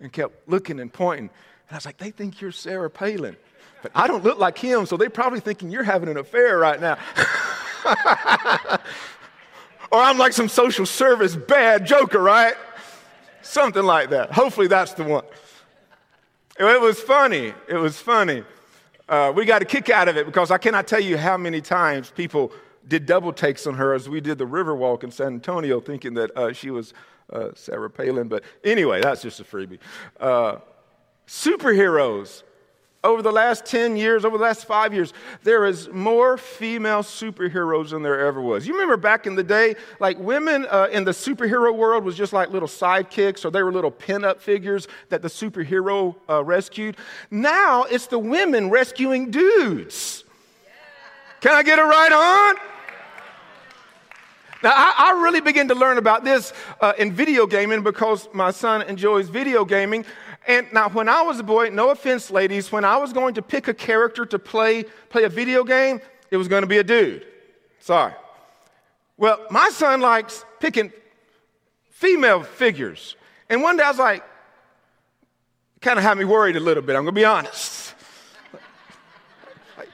and 0.00 0.12
kept 0.12 0.48
looking 0.48 0.78
and 0.78 0.92
pointing. 0.92 1.30
And 1.68 1.72
I 1.72 1.74
was 1.74 1.86
like, 1.86 1.98
they 1.98 2.10
think 2.10 2.40
you're 2.40 2.52
Sarah 2.52 2.88
Palin. 2.88 3.36
But 3.82 3.92
I 3.94 4.06
don't 4.06 4.24
look 4.24 4.38
like 4.38 4.56
him, 4.56 4.86
so 4.86 4.96
they're 4.96 5.10
probably 5.10 5.40
thinking 5.40 5.70
you're 5.70 5.82
having 5.82 6.08
an 6.08 6.16
affair 6.16 6.56
right 6.56 6.80
now. 6.80 6.98
or 9.90 10.00
I'm 10.00 10.18
like 10.18 10.32
some 10.32 10.48
social 10.48 10.86
service 10.86 11.36
bad 11.36 11.86
joker, 11.86 12.20
right? 12.20 12.54
Something 13.42 13.84
like 13.84 14.10
that. 14.10 14.32
Hopefully 14.32 14.66
that's 14.66 14.94
the 14.94 15.04
one. 15.04 15.24
It 16.58 16.80
was 16.80 17.00
funny. 17.00 17.52
It 17.68 17.76
was 17.76 17.98
funny. 17.98 18.44
Uh, 19.08 19.32
we 19.34 19.44
got 19.44 19.62
a 19.62 19.64
kick 19.64 19.90
out 19.90 20.08
of 20.08 20.16
it 20.16 20.26
because 20.26 20.50
I 20.50 20.58
cannot 20.58 20.86
tell 20.86 21.00
you 21.00 21.16
how 21.16 21.36
many 21.36 21.60
times 21.60 22.10
people 22.10 22.50
did 22.88 23.06
double 23.06 23.32
takes 23.32 23.66
on 23.66 23.74
her 23.74 23.94
as 23.94 24.08
we 24.08 24.20
did 24.20 24.38
the 24.38 24.46
river 24.46 24.74
walk 24.74 25.04
in 25.04 25.10
San 25.10 25.28
Antonio, 25.28 25.80
thinking 25.80 26.14
that 26.14 26.36
uh, 26.36 26.52
she 26.52 26.70
was 26.70 26.94
uh, 27.32 27.50
Sarah 27.54 27.90
Palin. 27.90 28.28
But 28.28 28.42
anyway, 28.64 29.00
that's 29.00 29.22
just 29.22 29.38
a 29.40 29.44
freebie. 29.44 29.78
Uh, 30.18 30.56
superheroes 31.26 32.42
over 33.06 33.22
the 33.22 33.32
last 33.32 33.64
10 33.64 33.96
years, 33.96 34.24
over 34.24 34.36
the 34.36 34.44
last 34.44 34.66
five 34.66 34.92
years, 34.92 35.12
there 35.42 35.64
is 35.64 35.88
more 35.88 36.36
female 36.36 37.02
superheroes 37.02 37.90
than 37.90 38.02
there 38.02 38.26
ever 38.26 38.40
was. 38.40 38.66
You 38.66 38.74
remember 38.74 38.96
back 38.96 39.26
in 39.26 39.34
the 39.34 39.42
day, 39.42 39.76
like 40.00 40.18
women 40.18 40.66
uh, 40.70 40.88
in 40.90 41.04
the 41.04 41.12
superhero 41.12 41.74
world 41.74 42.04
was 42.04 42.16
just 42.16 42.32
like 42.32 42.50
little 42.50 42.68
sidekicks 42.68 43.44
or 43.44 43.50
they 43.50 43.62
were 43.62 43.72
little 43.72 43.90
pin-up 43.90 44.40
figures 44.40 44.88
that 45.08 45.22
the 45.22 45.28
superhero 45.28 46.16
uh, 46.28 46.42
rescued. 46.42 46.96
Now 47.30 47.84
it's 47.84 48.06
the 48.06 48.18
women 48.18 48.70
rescuing 48.70 49.30
dudes. 49.30 50.24
Can 51.40 51.54
I 51.54 51.62
get 51.62 51.78
it 51.78 51.82
right 51.82 52.12
on? 52.12 52.56
Now, 54.62 54.72
I, 54.74 55.10
I, 55.10 55.22
really 55.22 55.42
began 55.42 55.68
to 55.68 55.74
learn 55.74 55.98
about 55.98 56.24
this 56.24 56.52
uh, 56.80 56.94
in 56.98 57.12
video 57.12 57.46
gaming 57.46 57.82
because 57.82 58.26
my 58.32 58.50
son 58.50 58.82
enjoys 58.82 59.28
video 59.28 59.66
gaming. 59.66 60.06
And 60.46 60.72
now, 60.72 60.88
when 60.88 61.08
I 61.08 61.22
was 61.22 61.40
a 61.40 61.42
boy, 61.42 61.70
no 61.70 61.90
offense, 61.90 62.30
ladies, 62.30 62.70
when 62.70 62.84
I 62.84 62.96
was 62.98 63.12
going 63.12 63.34
to 63.34 63.42
pick 63.42 63.66
a 63.66 63.74
character 63.74 64.24
to 64.26 64.38
play, 64.38 64.84
play 65.08 65.24
a 65.24 65.28
video 65.28 65.64
game, 65.64 66.00
it 66.30 66.36
was 66.36 66.46
going 66.46 66.62
to 66.62 66.68
be 66.68 66.78
a 66.78 66.84
dude. 66.84 67.26
Sorry. 67.80 68.12
Well, 69.16 69.44
my 69.50 69.70
son 69.70 70.00
likes 70.00 70.44
picking 70.60 70.92
female 71.90 72.42
figures. 72.42 73.16
And 73.48 73.62
one 73.62 73.76
day 73.76 73.84
I 73.84 73.88
was 73.88 73.98
like, 73.98 74.22
kind 75.80 75.98
of 75.98 76.04
had 76.04 76.18
me 76.18 76.24
worried 76.24 76.56
a 76.56 76.60
little 76.60 76.82
bit, 76.82 76.94
I'm 76.94 77.04
going 77.04 77.14
to 77.14 77.20
be 77.20 77.24
honest. 77.24 77.94
like, 79.78 79.88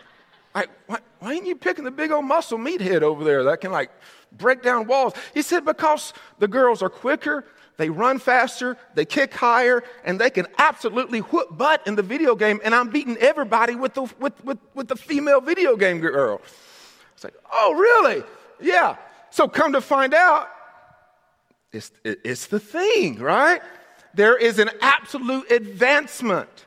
like 0.55 0.71
why, 0.87 0.99
why 1.21 1.33
ain't 1.35 1.47
you 1.47 1.57
picking 1.57 1.85
the 1.85 1.91
big 1.91 2.11
old 2.11 2.25
muscle 2.25 2.59
meathead 2.59 3.03
over 3.03 3.25
there 3.25 3.45
that 3.45 3.61
can 3.61 3.73
like 3.73 3.91
break 4.33 4.63
down 4.63 4.87
walls? 4.87 5.15
He 5.33 5.43
said, 5.43 5.65
because 5.65 6.13
the 6.39 6.49
girls 6.49 6.83
are 6.83 6.91
quicker, 6.91 7.47
they 7.83 7.91
run 7.91 8.21
faster, 8.21 8.77
they 8.95 9.05
kick 9.05 9.35
higher, 9.35 9.83
and 10.05 10.21
they 10.21 10.31
can 10.31 10.47
absolutely 10.57 11.19
whoop 11.19 11.59
butt 11.59 11.85
in 11.85 11.97
the 11.97 12.03
video 12.03 12.37
game. 12.37 12.61
And 12.63 12.77
I'm 12.77 12.91
beating 12.91 13.17
everybody 13.17 13.75
with 13.75 13.95
the, 13.95 14.03
with, 14.21 14.45
with, 14.45 14.59
with 14.73 14.87
the 14.87 14.95
female 14.95 15.41
video 15.41 15.75
game 15.75 15.99
girl. 15.99 16.41
It's 17.15 17.25
like, 17.25 17.35
oh, 17.53 17.75
really? 17.75 18.23
Yeah. 18.61 18.95
So 19.31 19.49
come 19.49 19.73
to 19.73 19.81
find 19.81 20.15
out, 20.15 20.49
it's, 21.73 21.91
it's 22.05 22.47
the 22.47 22.61
thing, 22.61 23.19
right? 23.19 23.61
There 24.15 24.37
is 24.37 24.61
an 24.61 24.71
absolute 24.81 25.51
advancement 25.51 26.67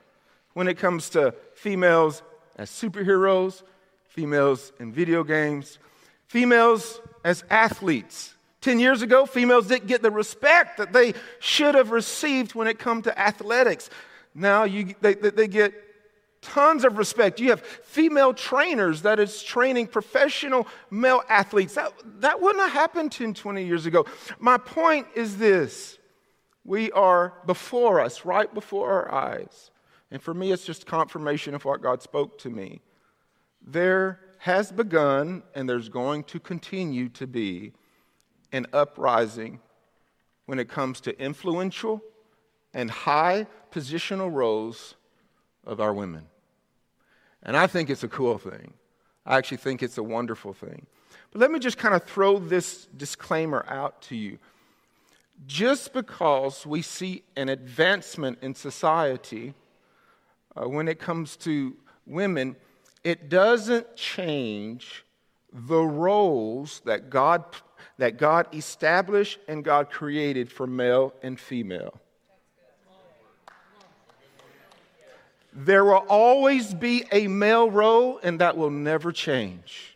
when 0.51 0.67
it 0.67 0.77
comes 0.77 1.11
to 1.11 1.33
females 1.53 2.23
as 2.57 2.69
superheroes, 2.69 3.63
females 4.09 4.73
in 4.81 4.91
video 4.91 5.23
games, 5.23 5.79
females 6.27 6.99
as 7.23 7.45
athletes. 7.49 8.34
10 8.65 8.79
years 8.79 9.03
ago, 9.03 9.27
females 9.27 9.67
didn't 9.67 9.85
get 9.85 10.01
the 10.01 10.09
respect 10.09 10.77
that 10.77 10.91
they 10.91 11.13
should 11.37 11.75
have 11.75 11.91
received 11.91 12.55
when 12.55 12.67
it 12.67 12.79
comes 12.79 13.03
to 13.03 13.19
athletics. 13.19 13.91
Now 14.33 14.63
you, 14.63 14.95
they, 15.01 15.13
they 15.13 15.47
get 15.47 15.71
tons 16.41 16.83
of 16.83 16.97
respect. 16.97 17.39
You 17.39 17.51
have 17.51 17.61
female 17.61 18.33
trainers 18.33 19.03
that 19.03 19.19
is 19.19 19.43
training 19.43 19.85
professional 19.85 20.67
male 20.89 21.21
athletes. 21.29 21.75
That, 21.75 21.93
that 22.21 22.41
wouldn't 22.41 22.63
have 22.63 22.73
happened 22.73 23.11
10, 23.11 23.35
20 23.35 23.63
years 23.63 23.85
ago. 23.85 24.07
My 24.39 24.57
point 24.57 25.05
is 25.13 25.37
this 25.37 25.99
we 26.63 26.91
are 26.93 27.35
before 27.45 27.99
us, 27.99 28.25
right 28.25 28.51
before 28.51 28.91
our 28.91 29.13
eyes. 29.13 29.69
And 30.09 30.19
for 30.19 30.33
me, 30.33 30.51
it's 30.51 30.65
just 30.65 30.87
confirmation 30.87 31.53
of 31.53 31.65
what 31.65 31.83
God 31.83 32.01
spoke 32.01 32.39
to 32.39 32.49
me. 32.49 32.81
There 33.61 34.21
has 34.39 34.71
begun, 34.71 35.43
and 35.53 35.69
there's 35.69 35.87
going 35.87 36.23
to 36.23 36.39
continue 36.39 37.09
to 37.09 37.27
be, 37.27 37.73
an 38.55 38.67
uprising 38.73 39.59
when 40.45 40.59
it 40.59 40.69
comes 40.69 41.01
to 41.01 41.19
influential 41.19 42.01
and 42.73 42.89
high 42.89 43.47
positional 43.71 44.31
roles 44.31 44.95
of 45.65 45.79
our 45.79 45.93
women. 45.93 46.25
And 47.43 47.55
I 47.55 47.67
think 47.67 47.89
it's 47.89 48.03
a 48.03 48.07
cool 48.07 48.37
thing. 48.37 48.73
I 49.25 49.37
actually 49.37 49.57
think 49.57 49.81
it's 49.81 49.97
a 49.97 50.03
wonderful 50.03 50.53
thing. 50.53 50.85
But 51.31 51.41
let 51.41 51.51
me 51.51 51.59
just 51.59 51.77
kind 51.77 51.95
of 51.95 52.03
throw 52.03 52.39
this 52.39 52.87
disclaimer 52.97 53.65
out 53.67 54.01
to 54.03 54.15
you. 54.15 54.37
Just 55.45 55.93
because 55.93 56.65
we 56.65 56.81
see 56.81 57.23
an 57.35 57.49
advancement 57.49 58.39
in 58.41 58.55
society 58.55 59.53
uh, 60.55 60.69
when 60.69 60.87
it 60.87 60.99
comes 60.99 61.35
to 61.37 61.75
women, 62.05 62.55
it 63.03 63.29
doesn't 63.29 63.95
change 63.95 65.03
the 65.51 65.81
roles 65.81 66.81
that 66.85 67.09
God, 67.09 67.43
that 67.97 68.17
God 68.17 68.53
established 68.53 69.39
and 69.47 69.63
God 69.63 69.89
created 69.89 70.51
for 70.51 70.67
male 70.67 71.13
and 71.23 71.39
female. 71.39 71.99
There 75.53 75.85
will 75.85 76.05
always 76.09 76.73
be 76.73 77.05
a 77.13 77.27
male 77.27 77.71
role, 77.71 78.19
and 78.21 78.39
that 78.41 78.57
will 78.57 78.69
never 78.69 79.13
change 79.13 79.95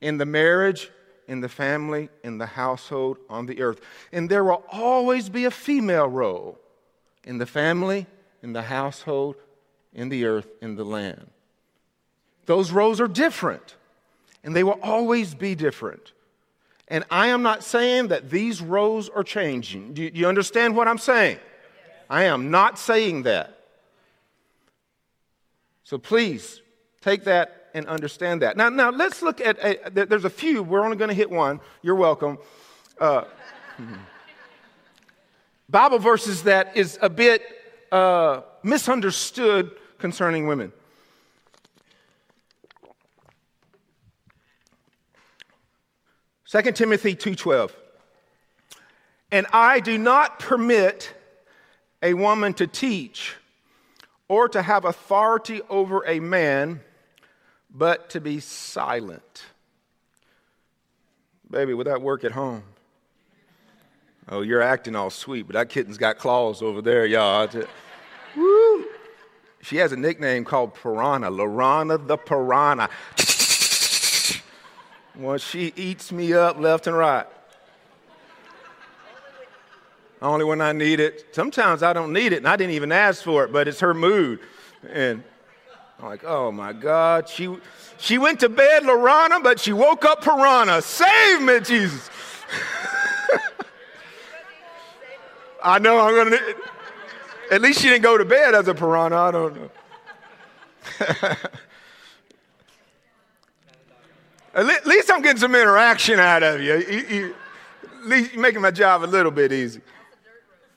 in 0.00 0.16
the 0.16 0.24
marriage, 0.24 0.90
in 1.28 1.42
the 1.42 1.50
family, 1.50 2.08
in 2.22 2.38
the 2.38 2.46
household, 2.46 3.18
on 3.28 3.44
the 3.44 3.60
earth. 3.60 3.82
And 4.10 4.30
there 4.30 4.42
will 4.42 4.64
always 4.70 5.28
be 5.28 5.44
a 5.44 5.50
female 5.50 6.08
role 6.08 6.58
in 7.24 7.36
the 7.36 7.46
family, 7.46 8.06
in 8.42 8.54
the 8.54 8.62
household, 8.62 9.36
in 9.92 10.08
the 10.08 10.24
earth, 10.24 10.48
in 10.62 10.76
the 10.76 10.84
land. 10.84 11.30
Those 12.46 12.72
roles 12.72 13.00
are 13.00 13.08
different, 13.08 13.76
and 14.42 14.56
they 14.56 14.64
will 14.64 14.80
always 14.82 15.34
be 15.34 15.54
different. 15.54 16.12
And 16.88 17.04
I 17.10 17.28
am 17.28 17.42
not 17.42 17.64
saying 17.64 18.08
that 18.08 18.30
these 18.30 18.60
roles 18.60 19.08
are 19.08 19.24
changing. 19.24 19.94
Do 19.94 20.10
you 20.12 20.26
understand 20.26 20.76
what 20.76 20.86
I'm 20.86 20.98
saying? 20.98 21.38
I 22.10 22.24
am 22.24 22.50
not 22.50 22.78
saying 22.78 23.22
that. 23.22 23.58
So 25.84 25.98
please 25.98 26.60
take 27.00 27.24
that 27.24 27.70
and 27.74 27.86
understand 27.86 28.42
that. 28.42 28.56
Now, 28.56 28.68
now 28.68 28.90
let's 28.90 29.22
look 29.22 29.40
at, 29.40 29.58
a, 29.62 29.90
there's 29.90 30.24
a 30.24 30.30
few, 30.30 30.62
we're 30.62 30.84
only 30.84 30.96
going 30.96 31.08
to 31.08 31.14
hit 31.14 31.30
one. 31.30 31.60
You're 31.82 31.94
welcome. 31.96 32.38
Uh, 33.00 33.24
Bible 35.68 35.98
verses 35.98 36.42
that 36.44 36.76
is 36.76 36.98
a 37.02 37.08
bit 37.08 37.42
uh, 37.90 38.42
misunderstood 38.62 39.72
concerning 39.98 40.46
women. 40.46 40.72
Second 46.54 46.76
Timothy 46.76 47.16
2:12. 47.16 47.72
And 49.32 49.44
I 49.52 49.80
do 49.80 49.98
not 49.98 50.38
permit 50.38 51.12
a 52.00 52.14
woman 52.14 52.54
to 52.54 52.68
teach 52.68 53.34
or 54.28 54.48
to 54.50 54.62
have 54.62 54.84
authority 54.84 55.62
over 55.68 56.06
a 56.06 56.20
man, 56.20 56.80
but 57.68 58.08
to 58.10 58.20
be 58.20 58.38
silent. 58.38 59.46
Baby, 61.50 61.74
would 61.74 61.88
that 61.88 62.00
work 62.00 62.22
at 62.22 62.30
home? 62.30 62.62
Oh, 64.28 64.42
you're 64.42 64.62
acting 64.62 64.94
all 64.94 65.10
sweet, 65.10 65.48
but 65.48 65.54
that 65.54 65.70
kitten's 65.70 65.98
got 65.98 66.18
claws 66.18 66.62
over 66.62 66.80
there, 66.80 67.04
y'all. 67.04 67.50
Woo! 68.36 68.84
She 69.60 69.78
has 69.78 69.90
a 69.90 69.96
nickname 69.96 70.44
called 70.44 70.74
Piranha, 70.74 71.32
Lorana 71.32 72.06
the 72.06 72.16
Piranha. 72.16 72.90
Well, 75.16 75.38
she 75.38 75.72
eats 75.76 76.12
me 76.12 76.32
up 76.32 76.58
left 76.58 76.86
and 76.86 76.96
right. 76.96 77.26
Only 80.20 80.44
when 80.44 80.60
I 80.60 80.72
need 80.72 81.00
it. 81.00 81.26
Sometimes 81.32 81.82
I 81.82 81.92
don't 81.92 82.12
need 82.12 82.32
it, 82.32 82.38
and 82.38 82.48
I 82.48 82.56
didn't 82.56 82.74
even 82.74 82.92
ask 82.92 83.22
for 83.22 83.44
it, 83.44 83.52
but 83.52 83.68
it's 83.68 83.80
her 83.80 83.94
mood. 83.94 84.40
And 84.88 85.22
I'm 85.98 86.06
like, 86.06 86.24
oh 86.24 86.50
my 86.50 86.72
God. 86.72 87.28
She, 87.28 87.54
she 87.98 88.18
went 88.18 88.40
to 88.40 88.48
bed, 88.48 88.84
Lorana, 88.84 89.42
but 89.42 89.60
she 89.60 89.72
woke 89.72 90.04
up 90.04 90.22
Piranha. 90.22 90.82
Save 90.82 91.42
me, 91.42 91.60
Jesus. 91.60 92.10
I 95.62 95.78
know 95.78 96.00
I'm 96.00 96.14
going 96.14 96.30
to. 96.30 96.56
At 97.50 97.62
least 97.62 97.80
she 97.80 97.88
didn't 97.88 98.02
go 98.02 98.18
to 98.18 98.24
bed 98.24 98.54
as 98.54 98.68
a 98.68 98.74
piranha. 98.74 99.16
I 99.16 99.30
don't 99.30 99.56
know. 99.56 99.70
at 104.54 104.86
least 104.86 105.10
I'm 105.10 105.22
getting 105.22 105.40
some 105.40 105.54
interaction 105.54 106.20
out 106.20 106.42
of 106.42 106.60
you. 106.60 106.78
you, 106.78 107.06
you 107.08 107.34
at 107.82 108.06
least 108.06 108.32
you're 108.32 108.42
making 108.42 108.60
my 108.60 108.70
job 108.70 109.02
a 109.02 109.06
little 109.06 109.32
bit 109.32 109.52
easy. 109.52 109.80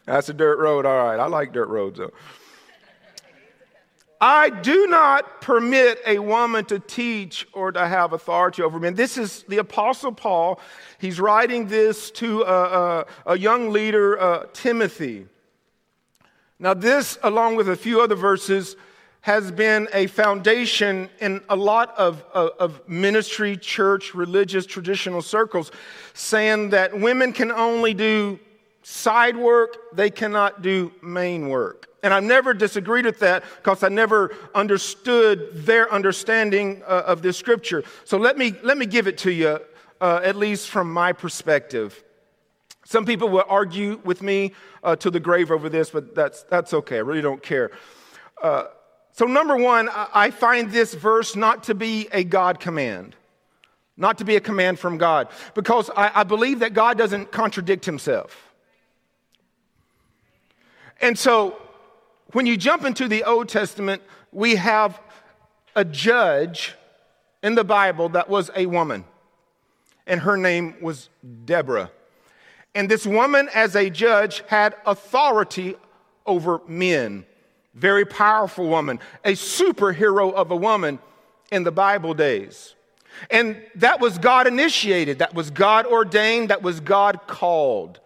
That's 0.05 0.29
a 0.29 0.33
dirt 0.33 0.57
road. 0.59 0.85
All 0.85 1.05
right. 1.05 1.19
I 1.19 1.27
like 1.27 1.53
dirt 1.53 1.67
roads, 1.67 1.99
though. 1.99 2.13
I 4.19 4.49
do 4.49 4.87
not 4.87 5.41
permit 5.41 5.99
a 6.07 6.17
woman 6.17 6.65
to 6.65 6.79
teach 6.79 7.47
or 7.53 7.71
to 7.71 7.87
have 7.87 8.13
authority 8.13 8.63
over 8.63 8.79
men. 8.79 8.95
This 8.95 9.15
is 9.15 9.43
the 9.47 9.59
Apostle 9.59 10.11
Paul. 10.11 10.59
He's 10.97 11.19
writing 11.19 11.67
this 11.67 12.09
to 12.11 12.41
a, 12.41 12.63
a, 12.63 13.05
a 13.27 13.37
young 13.37 13.69
leader, 13.69 14.19
uh, 14.19 14.45
Timothy. 14.53 15.27
Now, 16.57 16.73
this, 16.73 17.19
along 17.21 17.57
with 17.57 17.69
a 17.69 17.75
few 17.75 18.01
other 18.01 18.15
verses, 18.15 18.75
has 19.27 19.51
been 19.51 19.89
a 19.91 20.07
foundation 20.07 21.09
in 21.19 21.41
a 21.49 21.55
lot 21.55 21.93
of, 21.97 22.23
of, 22.33 22.51
of, 22.59 22.87
ministry, 22.87 23.57
church, 23.57 24.15
religious, 24.15 24.65
traditional 24.65 25.21
circles, 25.21 25.69
saying 26.13 26.69
that 26.69 26.97
women 26.97 27.33
can 27.33 27.51
only 27.51 27.93
do 27.93 28.39
side 28.83 29.35
work, 29.35 29.93
they 29.93 30.09
cannot 30.09 30.61
do 30.61 30.93
main 31.01 31.49
work. 31.49 31.89
And 32.03 32.13
I've 32.13 32.23
never 32.23 32.53
disagreed 32.53 33.03
with 33.03 33.19
that 33.19 33.43
because 33.57 33.83
I 33.83 33.89
never 33.89 34.33
understood 34.55 35.65
their 35.65 35.91
understanding 35.91 36.81
uh, 36.87 37.03
of 37.05 37.21
this 37.21 37.35
scripture. 37.35 37.83
So 38.05 38.17
let 38.17 38.37
me, 38.37 38.53
let 38.63 38.77
me 38.77 38.85
give 38.85 39.07
it 39.07 39.17
to 39.19 39.31
you, 39.33 39.59
uh, 39.99 40.21
at 40.23 40.37
least 40.37 40.69
from 40.69 40.93
my 40.93 41.11
perspective. 41.11 42.01
Some 42.85 43.03
people 43.03 43.27
will 43.27 43.43
argue 43.49 43.99
with 44.05 44.21
me 44.21 44.53
uh, 44.85 44.95
to 44.95 45.11
the 45.11 45.19
grave 45.19 45.51
over 45.51 45.67
this, 45.67 45.89
but 45.89 46.15
that's, 46.15 46.43
that's 46.43 46.73
okay. 46.73 46.95
I 46.95 46.99
really 46.99 47.21
don't 47.21 47.43
care. 47.43 47.71
So, 49.17 49.25
number 49.25 49.57
one, 49.57 49.89
I 49.91 50.29
find 50.29 50.69
this 50.69 50.93
verse 50.93 51.35
not 51.35 51.63
to 51.63 51.73
be 51.73 52.07
a 52.11 52.23
God 52.23 52.59
command, 52.59 53.15
not 53.97 54.19
to 54.19 54.25
be 54.25 54.35
a 54.35 54.39
command 54.39 54.77
from 54.77 54.99
God, 54.99 55.29
because 55.55 55.89
I, 55.97 56.11
I 56.21 56.23
believe 56.23 56.59
that 56.59 56.75
God 56.75 56.99
doesn't 56.99 57.31
contradict 57.31 57.83
himself. 57.83 58.53
And 61.01 61.17
so 61.17 61.59
when 62.33 62.45
you 62.45 62.57
jump 62.57 62.85
into 62.85 63.07
the 63.07 63.23
Old 63.23 63.49
Testament, 63.49 64.03
we 64.31 64.55
have 64.57 65.01
a 65.75 65.83
judge 65.83 66.75
in 67.41 67.55
the 67.55 67.63
Bible 67.63 68.09
that 68.09 68.29
was 68.29 68.51
a 68.55 68.67
woman, 68.67 69.03
and 70.05 70.21
her 70.21 70.37
name 70.37 70.75
was 70.79 71.09
Deborah. 71.45 71.89
And 72.75 72.87
this 72.87 73.07
woman, 73.07 73.49
as 73.51 73.75
a 73.75 73.89
judge, 73.89 74.43
had 74.47 74.75
authority 74.85 75.75
over 76.27 76.61
men. 76.67 77.25
Very 77.77 78.05
powerful 78.05 78.67
woman, 78.67 78.99
a 79.23 79.33
superhero 79.33 80.33
of 80.33 80.51
a 80.51 80.55
woman 80.55 80.99
in 81.51 81.63
the 81.63 81.71
Bible 81.71 82.13
days. 82.13 82.75
And 83.31 83.61
that 83.75 83.99
was 83.99 84.17
God 84.17 84.47
initiated, 84.47 85.19
that 85.19 85.33
was 85.33 85.49
God 85.51 85.85
ordained, 85.85 86.49
that 86.49 86.61
was 86.61 86.79
God 86.79 87.27
called. 87.27 87.99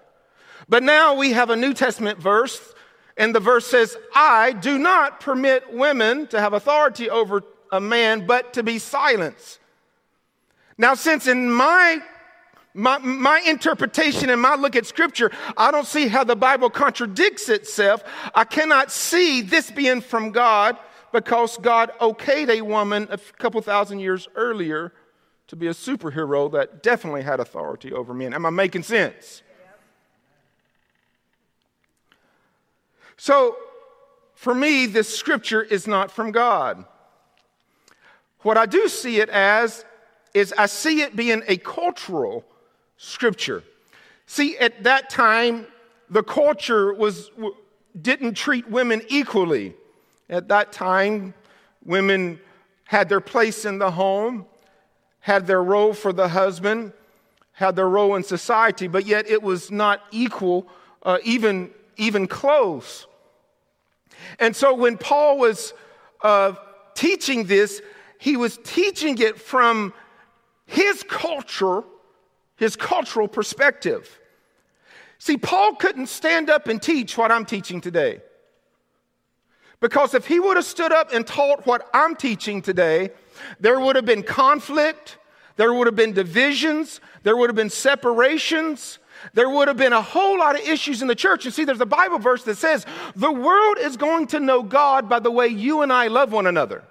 But 0.70 0.84
now 0.84 1.16
we 1.16 1.32
have 1.34 1.50
a 1.50 1.56
New 1.56 1.74
Testament 1.74 2.20
verse 2.20 2.74
and 3.18 3.36
the 3.36 3.40
verse 3.40 3.68
says, 3.68 3.98
I 4.16 4.54
do 4.54 4.78
not 4.78 5.20
permit 5.20 5.74
women 5.74 6.28
to 6.28 6.40
have 6.40 6.54
authority 6.54 7.10
over 7.10 7.44
a 7.72 7.82
man, 7.82 8.26
but 8.26 8.54
to 8.54 8.64
be 8.64 8.80
silenced. 8.80 9.60
Now, 10.78 10.94
since 10.94 11.28
in 11.28 11.52
my, 11.52 12.02
my, 12.74 12.98
my 13.00 13.40
interpretation 13.42 14.30
and 14.30 14.42
my 14.42 14.56
look 14.56 14.76
at 14.76 14.86
scripture, 14.86 15.32
I 15.58 15.72
don't 15.72 15.86
see 15.86 16.08
how 16.08 16.24
the 16.24 16.36
Bible 16.36 16.70
contradicts 16.70 17.50
itself. 17.50 18.04
I 18.34 18.46
cannot 18.46 18.92
see 18.92 19.42
this 19.42 19.70
being 19.72 20.02
from 20.02 20.32
God 20.32 20.78
because 21.12 21.58
God 21.58 21.92
okayed 22.00 22.50
a 22.50 22.62
woman 22.62 23.08
a 23.10 23.18
couple 23.18 23.62
thousand 23.62 24.00
years 24.00 24.28
earlier 24.36 24.94
to 25.48 25.56
be 25.58 25.68
a 25.68 25.72
superhero 25.72 26.50
that 26.54 26.82
definitely 26.82 27.24
had 27.24 27.42
authority 27.42 27.92
over 27.92 28.14
men. 28.14 28.34
Am 28.34 28.46
I 28.46 28.50
making 28.50 28.84
sense? 28.84 29.44
So, 33.18 33.58
for 34.34 34.56
me, 34.56 34.86
this 34.86 35.14
scripture 35.14 35.62
is 35.62 35.86
not 35.88 36.10
from 36.10 36.32
God. 36.32 36.86
What 38.40 38.58
I 38.58 38.66
do 38.66 38.88
see 38.88 39.20
it 39.20 39.30
as 39.30 39.86
is 40.34 40.54
I 40.58 40.66
see 40.66 41.02
it 41.02 41.16
being 41.16 41.44
a 41.48 41.58
cultural 41.58 42.46
scripture. 43.02 43.64
See, 44.28 44.58
at 44.60 44.84
that 44.84 45.10
time, 45.10 45.66
the 46.08 46.22
culture 46.22 46.94
was, 46.94 47.32
didn't 48.00 48.36
treat 48.36 48.70
women 48.70 49.02
equally. 49.10 49.74
At 50.30 50.50
that 50.50 50.72
time, 50.72 51.34
women 51.84 52.40
had 52.84 53.10
their 53.10 53.20
place 53.20 53.66
in 53.66 53.80
the 53.80 53.90
home, 53.90 54.46
had 55.20 55.48
their 55.48 55.64
role 55.64 55.94
for 55.94 56.14
the 56.14 56.28
husband, 56.28 56.94
had 57.54 57.76
their 57.76 57.90
role 57.90 58.16
in 58.16 58.24
society, 58.24 58.88
but 58.88 59.08
yet 59.08 59.28
it 59.28 59.42
was 59.42 59.72
not 59.72 60.04
equal, 60.12 60.68
uh, 61.02 61.18
even, 61.24 61.72
even 61.98 62.28
close. 62.28 63.08
And 64.38 64.56
so 64.56 64.76
when 64.76 64.98
Paul 64.98 65.40
was 65.40 65.74
uh, 66.22 66.54
teaching 66.94 67.46
this, 67.46 67.82
he 68.20 68.38
was 68.38 68.60
teaching 68.64 69.18
it 69.18 69.40
from 69.42 69.92
his 70.68 71.04
culture, 71.10 71.84
his 72.62 72.76
cultural 72.76 73.28
perspective. 73.28 74.20
See, 75.18 75.36
Paul 75.36 75.74
couldn't 75.74 76.10
stand 76.10 76.48
up 76.48 76.68
and 76.68 76.80
teach 76.80 77.18
what 77.18 77.32
I'm 77.32 77.44
teaching 77.44 77.82
today. 77.82 78.22
Because 79.80 80.14
if 80.14 80.28
he 80.28 80.40
would 80.40 80.58
have 80.58 80.66
stood 80.66 80.92
up 80.92 81.12
and 81.12 81.26
taught 81.26 81.66
what 81.66 81.90
I'm 81.92 82.16
teaching 82.16 82.62
today, 82.62 83.10
there 83.60 83.80
would 83.80 83.96
have 83.96 84.06
been 84.06 84.22
conflict, 84.22 85.18
there 85.56 85.74
would 85.74 85.88
have 85.88 85.96
been 85.96 86.14
divisions, 86.14 87.02
there 87.24 87.36
would 87.36 87.50
have 87.50 87.56
been 87.56 87.72
separations, 87.72 89.00
there 89.34 89.50
would 89.50 89.68
have 89.68 89.78
been 89.78 89.94
a 89.94 90.02
whole 90.02 90.38
lot 90.38 90.54
of 90.54 90.62
issues 90.62 91.02
in 91.02 91.08
the 91.08 91.16
church. 91.16 91.46
And 91.46 91.54
see, 91.54 91.66
there's 91.66 91.82
a 91.82 91.86
Bible 91.88 92.20
verse 92.20 92.44
that 92.44 92.58
says, 92.58 92.86
The 93.16 93.32
world 93.32 93.80
is 93.80 93.98
going 93.98 94.28
to 94.28 94.40
know 94.40 94.62
God 94.62 95.10
by 95.10 95.20
the 95.20 95.32
way 95.32 95.48
you 95.48 95.82
and 95.82 95.92
I 95.92 96.10
love 96.10 96.32
one 96.32 96.46
another. 96.46 96.84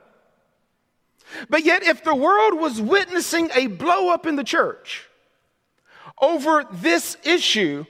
But 1.48 1.64
yet, 1.64 1.84
if 1.84 2.02
the 2.02 2.16
world 2.16 2.58
was 2.58 2.80
witnessing 2.80 3.50
a 3.54 3.68
blow 3.68 4.08
up 4.08 4.26
in 4.26 4.34
the 4.34 4.42
church 4.42 5.06
over 6.20 6.64
this 6.72 7.16
issue, 7.24 7.84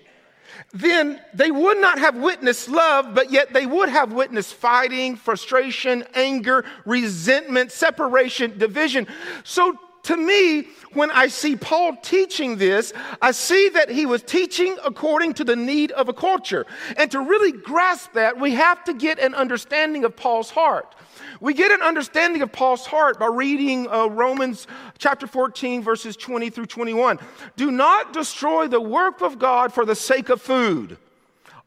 then 0.72 1.20
they 1.34 1.50
would 1.50 1.80
not 1.80 1.98
have 1.98 2.16
witnessed 2.16 2.68
love, 2.68 3.14
but 3.14 3.30
yet 3.30 3.52
they 3.52 3.66
would 3.66 3.88
have 3.88 4.12
witnessed 4.12 4.54
fighting, 4.54 5.16
frustration, 5.16 6.04
anger, 6.14 6.64
resentment, 6.84 7.72
separation, 7.72 8.56
division. 8.58 9.06
So 9.42 9.76
to 10.04 10.16
me, 10.16 10.68
when 10.92 11.10
I 11.10 11.28
see 11.28 11.56
Paul 11.56 11.96
teaching 11.96 12.56
this, 12.56 12.92
I 13.20 13.32
see 13.32 13.68
that 13.70 13.90
he 13.90 14.06
was 14.06 14.22
teaching 14.22 14.76
according 14.84 15.34
to 15.34 15.44
the 15.44 15.56
need 15.56 15.92
of 15.92 16.08
a 16.08 16.12
culture. 16.12 16.66
And 16.96 17.10
to 17.10 17.20
really 17.20 17.52
grasp 17.52 18.14
that, 18.14 18.38
we 18.38 18.52
have 18.52 18.82
to 18.84 18.94
get 18.94 19.18
an 19.18 19.34
understanding 19.34 20.04
of 20.04 20.16
Paul's 20.16 20.50
heart. 20.50 20.94
We 21.40 21.54
get 21.54 21.72
an 21.72 21.80
understanding 21.80 22.42
of 22.42 22.52
Paul's 22.52 22.84
heart 22.84 23.18
by 23.18 23.26
reading 23.26 23.88
uh, 23.88 24.08
Romans 24.08 24.66
chapter 24.98 25.26
14, 25.26 25.82
verses 25.82 26.14
20 26.14 26.50
through 26.50 26.66
21. 26.66 27.18
Do 27.56 27.70
not 27.70 28.12
destroy 28.12 28.68
the 28.68 28.80
work 28.80 29.22
of 29.22 29.38
God 29.38 29.72
for 29.72 29.86
the 29.86 29.94
sake 29.94 30.28
of 30.28 30.42
food. 30.42 30.98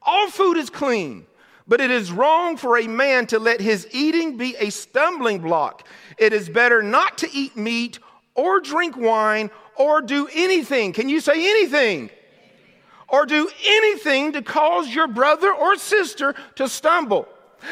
All 0.03 0.29
food 0.29 0.57
is 0.57 0.69
clean, 0.69 1.25
but 1.67 1.81
it 1.81 1.89
is 1.89 2.11
wrong 2.11 2.55
for 2.55 2.77
a 2.77 2.87
man 2.87 3.25
to 3.27 3.39
let 3.39 3.61
his 3.61 3.87
eating 3.91 4.37
be 4.37 4.55
a 4.59 4.69
stumbling 4.69 5.39
block. 5.39 5.87
It 6.19 6.33
is 6.33 6.49
better 6.49 6.83
not 6.83 7.17
to 7.19 7.29
eat 7.33 7.57
meat 7.57 7.97
or 8.35 8.59
drink 8.59 8.95
wine 8.95 9.49
or 9.75 10.01
do 10.01 10.29
anything. 10.35 10.93
Can 10.93 11.09
you 11.09 11.19
say 11.19 11.49
anything? 11.49 12.11
Or 13.07 13.25
do 13.25 13.49
anything 13.65 14.33
to 14.33 14.43
cause 14.43 14.93
your 14.93 15.07
brother 15.07 15.51
or 15.51 15.77
sister 15.77 16.35
to 16.55 16.69
stumble. 16.69 17.27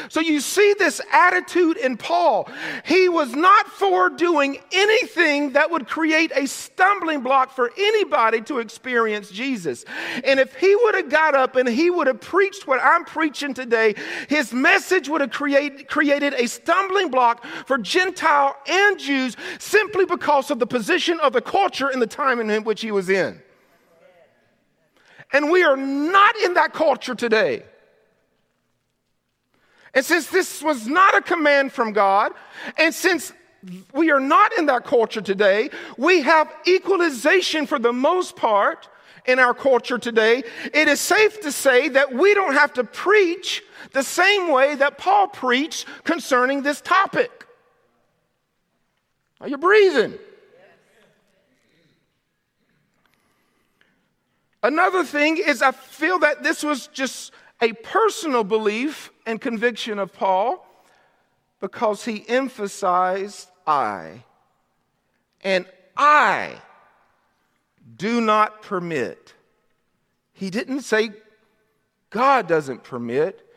So 0.09 0.19
you 0.19 0.39
see 0.39 0.75
this 0.77 1.01
attitude 1.11 1.77
in 1.77 1.97
Paul. 1.97 2.49
He 2.85 3.09
was 3.09 3.33
not 3.33 3.67
for 3.67 4.09
doing 4.09 4.59
anything 4.71 5.53
that 5.53 5.71
would 5.71 5.87
create 5.87 6.31
a 6.35 6.47
stumbling 6.47 7.21
block 7.21 7.51
for 7.51 7.71
anybody 7.77 8.41
to 8.41 8.59
experience 8.59 9.29
Jesus. 9.29 9.85
And 10.23 10.39
if 10.39 10.55
he 10.55 10.75
would 10.75 10.95
have 10.95 11.09
got 11.09 11.35
up 11.35 11.55
and 11.55 11.67
he 11.67 11.89
would 11.89 12.07
have 12.07 12.21
preached 12.21 12.67
what 12.67 12.79
I'm 12.81 13.05
preaching 13.05 13.53
today, 13.53 13.95
his 14.29 14.53
message 14.53 15.09
would 15.09 15.21
have 15.21 15.31
create, 15.31 15.87
created 15.87 16.33
a 16.33 16.47
stumbling 16.47 17.09
block 17.09 17.45
for 17.65 17.77
Gentile 17.77 18.55
and 18.67 18.99
Jews 18.99 19.35
simply 19.59 20.05
because 20.05 20.51
of 20.51 20.59
the 20.59 20.67
position 20.67 21.19
of 21.19 21.33
the 21.33 21.41
culture 21.41 21.89
and 21.89 22.01
the 22.01 22.07
time 22.07 22.39
in 22.39 22.63
which 22.63 22.81
he 22.81 22.91
was 22.91 23.09
in. 23.09 23.41
And 25.33 25.49
we 25.49 25.63
are 25.63 25.77
not 25.77 26.35
in 26.43 26.55
that 26.55 26.73
culture 26.73 27.15
today. 27.15 27.63
And 29.93 30.05
since 30.05 30.27
this 30.27 30.63
was 30.63 30.87
not 30.87 31.15
a 31.15 31.21
command 31.21 31.73
from 31.73 31.91
God, 31.91 32.31
and 32.77 32.93
since 32.93 33.33
we 33.93 34.09
are 34.09 34.19
not 34.19 34.57
in 34.57 34.67
that 34.67 34.85
culture 34.85 35.21
today, 35.21 35.69
we 35.97 36.21
have 36.21 36.51
equalization 36.67 37.67
for 37.67 37.77
the 37.77 37.93
most 37.93 38.35
part 38.35 38.87
in 39.25 39.37
our 39.37 39.53
culture 39.53 39.97
today. 39.97 40.43
It 40.73 40.87
is 40.87 40.99
safe 40.99 41.41
to 41.41 41.51
say 41.51 41.89
that 41.89 42.13
we 42.13 42.33
don't 42.33 42.53
have 42.53 42.73
to 42.73 42.83
preach 42.83 43.61
the 43.91 44.03
same 44.03 44.49
way 44.49 44.75
that 44.75 44.97
Paul 44.97 45.27
preached 45.27 45.85
concerning 46.03 46.63
this 46.63 46.81
topic. 46.81 47.45
Are 49.39 49.47
you 49.47 49.57
breathing? 49.57 50.13
Another 54.63 55.03
thing 55.03 55.37
is, 55.37 55.61
I 55.61 55.71
feel 55.71 56.19
that 56.19 56.43
this 56.43 56.63
was 56.63 56.87
just 56.87 57.31
a 57.61 57.73
personal 57.73 58.43
belief 58.43 59.10
and 59.25 59.39
conviction 59.39 59.99
of 59.99 60.13
Paul 60.13 60.65
because 61.59 62.05
he 62.05 62.27
emphasized 62.27 63.47
I. 63.65 64.23
And 65.43 65.65
I 65.95 66.55
do 67.97 68.21
not 68.21 68.61
permit. 68.61 69.33
He 70.33 70.49
didn't 70.49 70.81
say 70.81 71.11
God 72.09 72.47
doesn't 72.47 72.83
permit. 72.83 73.47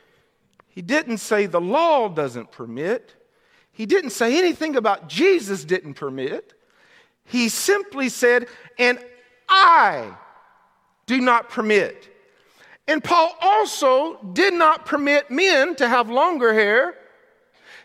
He 0.69 0.83
didn't 0.83 1.19
say 1.19 1.47
the 1.47 1.61
law 1.61 2.09
doesn't 2.09 2.51
permit. 2.51 3.15
He 3.73 3.87
didn't 3.87 4.11
say 4.11 4.39
anything 4.39 4.77
about 4.77 5.09
Jesus 5.09 5.65
didn't 5.65 5.95
permit. 5.95 6.55
He 7.25 7.49
simply 7.49 8.09
said, 8.09 8.47
and 8.79 8.99
I 9.49 10.15
do 11.07 11.21
not 11.21 11.49
permit. 11.49 12.14
And 12.87 13.03
Paul 13.03 13.35
also 13.41 14.19
did 14.33 14.55
not 14.55 14.85
permit 14.85 15.31
men 15.31 15.75
to 15.77 15.89
have 15.89 16.11
longer 16.11 16.53
hair. 16.53 16.95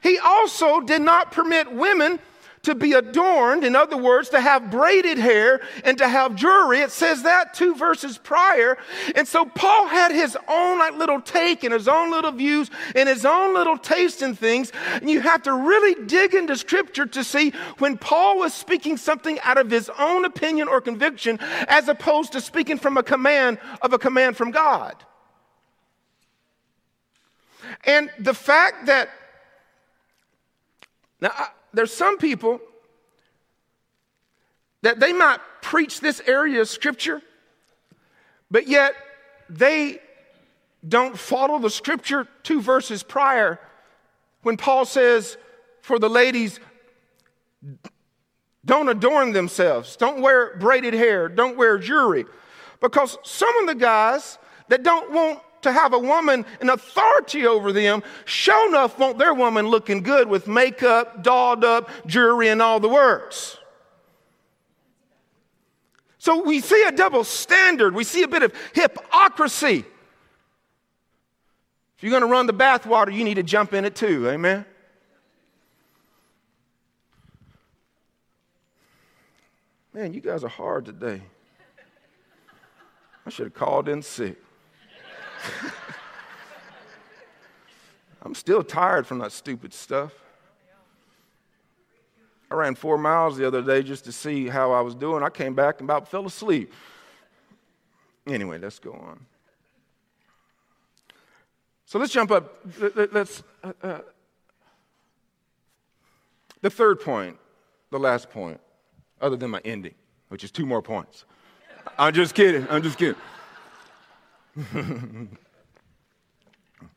He 0.02 0.18
also 0.20 0.82
did 0.82 1.02
not 1.02 1.32
permit 1.32 1.72
women 1.72 2.20
to 2.63 2.76
be 2.76 2.93
adorned, 2.93 3.63
in 3.63 3.76
other 3.76 3.98
words, 3.98 4.30
to 4.30 4.41
have 4.41 4.72
braided 4.72 5.17
hair 5.17 5.62
and 5.84 5.98
to 5.98 6.08
have 6.08 6.36
jewelry. 6.36 6.80
It 6.80 6.91
says 6.91 7.24
that 7.24 7.54
two 7.54 7.76
verses 7.76 8.17
prior. 8.17 8.78
And 9.15 9.28
so 9.28 9.45
Paul 9.45 9.88
had 9.88 10.12
his 10.12 10.38
own 10.48 10.80
like, 10.80 10.98
little 10.98 11.22
take 11.22 11.63
and 11.63 11.74
his 11.74 11.88
own 11.88 12.12
little 12.12 12.32
views 12.32 12.69
and 12.95 13.08
his 13.08 13.26
own 13.26 13.54
little 13.54 13.78
taste 13.78 14.22
in 14.22 14.36
things. 14.36 14.72
And 14.93 15.10
you 15.10 15.22
have 15.22 15.43
to 15.43 15.54
really 15.54 16.06
dig 16.06 16.34
into 16.34 16.58
scripture 16.58 17.06
to 17.06 17.24
see 17.24 17.52
when 17.78 17.98
Paul 17.98 18.39
was 18.39 18.54
speaking 18.54 18.98
something 18.98 19.39
out 19.41 19.58
of 19.58 19.69
his 19.69 19.89
own 19.98 20.26
opinion 20.26 20.67
or 20.67 20.82
conviction 20.82 21.39
as 21.67 21.88
opposed 21.88 22.34
to 22.34 22.41
speaking 22.41 22.78
from 22.78 22.98
a 22.98 23.04
command 23.04 23.60
of 23.82 23.93
a 23.93 24.00
command 24.00 24.36
from 24.38 24.52
God. 24.52 24.95
And 27.86 28.10
the 28.19 28.34
fact 28.34 28.88
that 28.88 29.10
now, 31.22 31.32
I, 31.34 31.50
there's 31.80 31.94
some 31.94 32.18
people 32.18 32.60
that 34.82 35.00
they 35.00 35.13
might 35.13 35.39
preach 35.62 36.02
this 36.02 36.22
area 36.28 36.60
of 36.60 36.68
scripture, 36.68 37.22
but 38.52 38.68
yet 38.68 38.92
they 39.50 40.00
don't 40.86 41.18
follow 41.18 41.58
the 41.58 41.70
scripture 41.70 42.28
two 42.44 42.62
verses 42.62 43.02
prior 43.02 43.62
when 44.42 44.58
Paul 44.58 44.84
says, 44.84 45.38
for 45.80 46.00
the 46.00 46.10
ladies, 46.10 46.60
don't 48.65 48.89
adorn 48.89 49.32
themselves, 49.32 49.96
don't 49.96 50.20
wear 50.20 50.58
braided 50.58 50.94
hair, 50.94 51.30
don't 51.30 51.56
wear 51.56 51.78
jewelry. 51.78 52.26
Because 52.82 53.18
some 53.24 53.58
of 53.60 53.68
the 53.68 53.76
guys 53.76 54.38
that 54.68 54.84
don't 54.84 55.13
want 55.13 55.39
to 55.62 55.72
have 55.72 55.93
a 55.93 56.00
woman 56.00 56.45
in 56.62 56.69
authority 56.69 57.45
over 57.45 57.72
them, 57.72 58.04
show 58.26 58.67
enough 58.67 58.98
want 58.98 59.17
their 59.17 59.34
woman 59.34 59.67
looking 59.67 60.02
good 60.02 60.28
with 60.28 60.48
makeup, 60.48 61.24
dolled 61.24 61.63
up, 61.63 61.89
jewelry, 62.06 62.50
and 62.50 62.62
all 62.62 62.80
the 62.80 62.89
works. 62.89 63.58
So 66.17 66.43
we 66.43 66.60
see 66.60 66.84
a 66.84 66.91
double 66.91 67.24
standard. 67.24 67.95
We 67.95 68.04
see 68.04 68.24
a 68.24 68.28
bit 68.28 68.43
of 68.43 68.54
hypocrisy. 68.74 69.86
If 71.98 72.04
you're 72.04 72.12
going 72.12 72.22
to 72.24 72.28
run 72.28 72.45
the 72.45 72.54
bathwater, 72.54 73.13
you 73.13 73.24
need 73.24 73.36
to 73.36 73.43
jump 73.43 73.74
in 73.74 73.86
it 73.86 73.95
too. 73.95 74.30
Amen. 74.30 74.65
Man, 79.93 80.13
you 80.13 80.22
guys 80.22 80.43
are 80.43 80.50
hard 80.50 80.86
today. 80.86 81.22
I 83.26 83.30
should 83.30 83.48
have 83.48 83.54
called 83.54 83.89
in 83.89 84.02
sick. 84.02 84.38
I'm 88.21 88.36
still 88.36 88.63
tired 88.63 89.08
from 89.08 89.19
that 89.19 89.32
stupid 89.32 89.73
stuff. 89.73 90.12
I 92.52 92.56
ran 92.56 92.75
four 92.75 92.97
miles 92.97 93.38
the 93.38 93.45
other 93.45 93.62
day 93.62 93.84
just 93.84 94.06
to 94.06 94.12
see 94.12 94.47
how 94.47 94.71
I 94.71 94.82
was 94.82 94.95
doing. 94.95 95.23
I 95.23 95.30
came 95.30 95.54
back 95.54 95.80
and 95.80 95.89
about 95.89 96.08
fell 96.08 96.25
asleep. 96.25 96.73
Anyway, 98.28 98.58
let's 98.58 98.80
go 98.80 98.93
on. 98.93 99.25
So 101.86 101.99
let's 101.99 102.12
jump 102.12 102.32
up. 102.32 102.60
Let's, 103.12 103.43
uh, 103.63 103.73
uh, 103.82 103.99
the 106.62 106.69
third 106.69 107.02
point, 107.02 107.38
the 107.89 107.99
last 107.99 108.30
point, 108.30 108.60
other 109.21 109.36
than 109.36 109.52
my 109.52 109.62
ending, 109.63 109.95
which 110.28 110.43
is 110.43 110.52
two 110.52 110.65
more 110.65 110.82
points. 110.82 111.25
I'm 111.97 112.13
just 112.13 112.36
kidding. 112.36 112.67
I'm 112.69 112.84
just 112.84 112.97
kidding. 112.97 113.15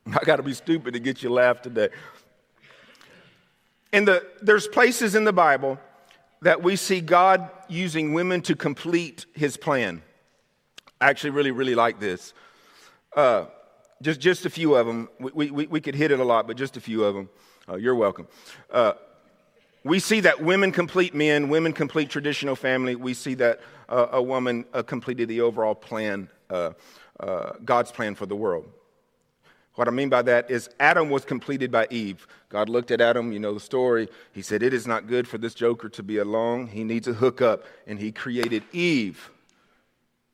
I 0.07 0.25
got 0.25 0.37
to 0.37 0.42
be 0.42 0.55
stupid 0.55 0.94
to 0.94 1.01
get 1.01 1.22
you 1.22 1.31
laugh 1.31 1.62
today. 1.62 1.90
In 3.92 4.05
the, 4.05 4.27
there's 4.40 4.66
places 4.66 5.14
in 5.14 5.25
the 5.25 5.33
Bible 5.33 5.79
that 6.40 6.62
we 6.62 6.77
see 6.77 7.01
God 7.01 7.48
using 7.68 8.14
women 8.14 8.42
to 8.42 8.57
complete 8.57 9.27
his 9.35 9.57
plan. 9.57 10.03
I 11.01 11.11
actually 11.11 11.31
really, 11.31 11.53
really 11.53 11.75
like 11.77 12.01
this. 12.01 12.35
Uh, 13.14 13.44
just, 14.01 14.18
just 14.18 14.44
a 14.44 14.51
few 14.51 14.75
of 14.75 14.87
them. 14.87 15.09
We, 15.20 15.51
we, 15.51 15.66
we 15.66 15.81
could 15.81 15.94
hit 15.94 16.11
it 16.11 16.18
a 16.18 16.25
lot, 16.25 16.48
but 16.48 16.57
just 16.57 16.77
a 16.77 16.81
few 16.81 17.05
of 17.05 17.14
them. 17.14 17.29
Uh, 17.68 17.77
you're 17.77 17.94
welcome. 17.94 18.27
Uh, 18.70 18.94
we 19.85 20.01
see 20.01 20.20
that 20.20 20.42
women 20.42 20.72
complete 20.72 21.14
men, 21.14 21.48
women 21.48 21.72
complete 21.72 22.11
traditional 22.11 22.57
family. 22.57 22.96
We 22.96 23.14
see 23.14 23.35
that 23.35 23.61
uh, 23.88 24.09
a 24.12 24.22
woman 24.22 24.64
uh, 24.72 24.83
completed 24.83 25.29
the 25.29 25.42
overall 25.42 25.75
plan, 25.77 26.29
uh, 27.20 27.53
God's 27.64 27.92
plan 27.92 28.14
for 28.14 28.27
the 28.27 28.37
world. 28.37 28.66
What 29.75 29.88
I 29.88 29.90
mean 29.90 30.11
by 30.11 30.22
that 30.22 30.51
is 30.51 30.68
Adam 30.81 31.09
was 31.09 31.25
completed 31.25 31.70
by 31.70 31.87
Eve. 31.90 32.27
God 32.51 32.68
looked 32.68 32.90
at 32.90 33.01
Adam, 33.01 33.33
you 33.33 33.38
know 33.38 33.55
the 33.55 33.61
story. 33.61 34.09
He 34.33 34.42
said, 34.42 34.62
It 34.62 34.75
is 34.75 34.87
not 34.87 35.07
good 35.07 35.27
for 35.27 35.38
this 35.38 35.55
joker 35.55 35.88
to 35.88 36.03
be 36.03 36.18
alone. 36.18 36.66
He 36.66 36.85
needs 36.85 37.09
a 37.09 37.14
hookup. 37.14 37.64
And 37.87 37.98
he 37.98 38.12
created 38.12 38.64
Eve, 38.72 39.31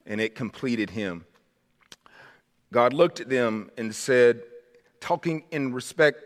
and 0.06 0.20
it 0.20 0.34
completed 0.34 0.90
him. 0.90 1.24
God 2.72 2.92
looked 2.92 3.20
at 3.20 3.28
them 3.28 3.70
and 3.78 3.94
said, 3.94 4.42
talking 5.00 5.44
in 5.50 5.72
respect 5.72 6.22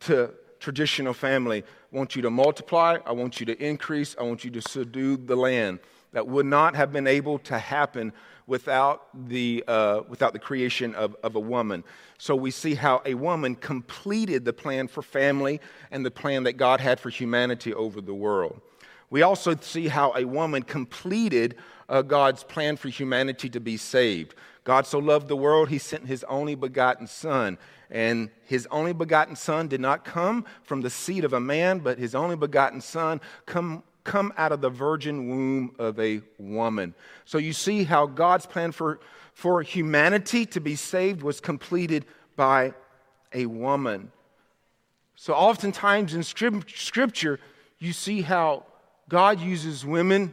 to 0.00 0.32
traditional 0.60 1.14
family, 1.14 1.62
I 1.62 1.96
want 1.96 2.16
you 2.16 2.22
to 2.22 2.30
multiply, 2.30 2.98
I 3.06 3.12
want 3.12 3.40
you 3.40 3.46
to 3.46 3.64
increase, 3.64 4.16
I 4.18 4.24
want 4.24 4.44
you 4.44 4.50
to 4.50 4.60
subdue 4.60 5.16
the 5.16 5.36
land. 5.36 5.78
That 6.12 6.26
would 6.26 6.46
not 6.46 6.74
have 6.74 6.92
been 6.92 7.06
able 7.06 7.38
to 7.40 7.58
happen 7.58 8.12
without 8.46 9.08
the, 9.28 9.62
uh, 9.68 10.00
without 10.08 10.32
the 10.32 10.38
creation 10.38 10.94
of, 10.94 11.14
of 11.22 11.36
a 11.36 11.40
woman. 11.40 11.84
So 12.16 12.34
we 12.34 12.50
see 12.50 12.74
how 12.74 13.02
a 13.04 13.14
woman 13.14 13.54
completed 13.54 14.44
the 14.44 14.54
plan 14.54 14.88
for 14.88 15.02
family 15.02 15.60
and 15.90 16.04
the 16.04 16.10
plan 16.10 16.44
that 16.44 16.54
God 16.54 16.80
had 16.80 16.98
for 16.98 17.10
humanity 17.10 17.74
over 17.74 18.00
the 18.00 18.14
world. 18.14 18.60
We 19.10 19.22
also 19.22 19.54
see 19.60 19.88
how 19.88 20.12
a 20.16 20.24
woman 20.24 20.62
completed 20.62 21.56
uh, 21.88 22.02
God's 22.02 22.42
plan 22.42 22.76
for 22.76 22.88
humanity 22.88 23.48
to 23.50 23.60
be 23.60 23.76
saved. 23.76 24.34
God 24.64 24.86
so 24.86 24.98
loved 24.98 25.28
the 25.28 25.36
world, 25.36 25.70
he 25.70 25.78
sent 25.78 26.06
his 26.06 26.24
only 26.24 26.54
begotten 26.54 27.06
Son. 27.06 27.56
And 27.90 28.30
his 28.44 28.68
only 28.70 28.92
begotten 28.92 29.34
Son 29.34 29.66
did 29.66 29.80
not 29.80 30.04
come 30.04 30.44
from 30.62 30.82
the 30.82 30.90
seed 30.90 31.24
of 31.24 31.32
a 31.32 31.40
man, 31.40 31.78
but 31.78 31.98
his 31.98 32.14
only 32.14 32.36
begotten 32.36 32.82
Son 32.82 33.20
come, 33.46 33.82
come 34.04 34.32
out 34.36 34.52
of 34.52 34.60
the 34.60 34.70
virgin 34.70 35.28
womb 35.28 35.74
of 35.78 35.98
a 36.00 36.20
woman. 36.38 36.94
So 37.24 37.38
you 37.38 37.52
see 37.52 37.84
how 37.84 38.06
God's 38.06 38.46
plan 38.46 38.72
for, 38.72 39.00
for 39.34 39.62
humanity 39.62 40.46
to 40.46 40.60
be 40.60 40.76
saved 40.76 41.22
was 41.22 41.40
completed 41.40 42.06
by 42.36 42.74
a 43.32 43.46
woman. 43.46 44.10
So 45.14 45.34
oftentimes 45.34 46.14
in 46.14 46.22
Scripture, 46.22 47.40
you 47.78 47.92
see 47.92 48.22
how 48.22 48.64
God 49.08 49.40
uses 49.40 49.84
women 49.84 50.32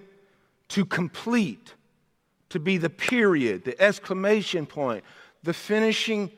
to 0.70 0.86
complete 0.86 1.74
to 2.50 2.60
be 2.60 2.78
the 2.78 2.90
period, 2.90 3.66
the 3.66 3.80
exclamation 3.82 4.66
point, 4.66 5.04
the 5.44 5.54
finishing 5.54 6.32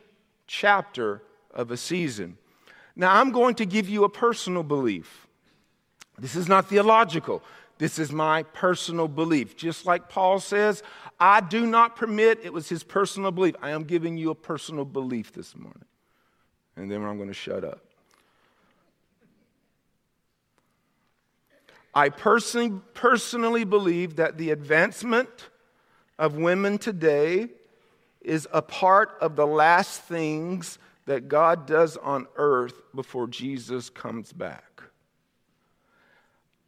chapter 0.47 1.21
of 1.53 1.71
a 1.71 1.77
season. 1.77 2.37
Now, 2.95 3.19
I'm 3.19 3.31
going 3.31 3.55
to 3.55 3.65
give 3.65 3.87
you 3.87 4.03
a 4.03 4.09
personal 4.09 4.63
belief. 4.63 5.26
This 6.19 6.35
is 6.35 6.47
not 6.47 6.67
theological. 6.67 7.43
This 7.77 7.99
is 7.99 8.11
my 8.11 8.43
personal 8.43 9.07
belief. 9.07 9.55
Just 9.55 9.85
like 9.85 10.09
Paul 10.09 10.39
says, 10.39 10.81
I 11.19 11.41
do 11.41 11.65
not 11.65 11.95
permit, 11.95 12.39
it 12.43 12.51
was 12.51 12.67
his 12.69 12.83
personal 12.83 13.31
belief. 13.31 13.55
I 13.61 13.71
am 13.71 13.83
giving 13.83 14.17
you 14.17 14.31
a 14.31 14.35
personal 14.35 14.85
belief 14.85 15.31
this 15.33 15.55
morning. 15.55 15.85
And 16.75 16.91
then 16.91 17.03
I'm 17.03 17.17
going 17.17 17.29
to 17.29 17.33
shut 17.33 17.63
up. 17.63 17.81
I 21.93 22.09
personally, 22.09 22.79
personally 22.93 23.63
believe 23.63 24.17
that 24.17 24.37
the 24.37 24.51
advancement 24.51 25.49
of 26.19 26.35
women 26.35 26.77
today 26.77 27.47
is 28.21 28.47
a 28.53 28.61
part 28.61 29.17
of 29.21 29.35
the 29.35 29.47
last 29.47 30.01
things 30.01 30.77
that 31.05 31.27
God 31.27 31.65
does 31.65 31.97
on 31.97 32.27
earth 32.35 32.79
before 32.93 33.27
Jesus 33.27 33.89
comes 33.89 34.31
back. 34.31 34.66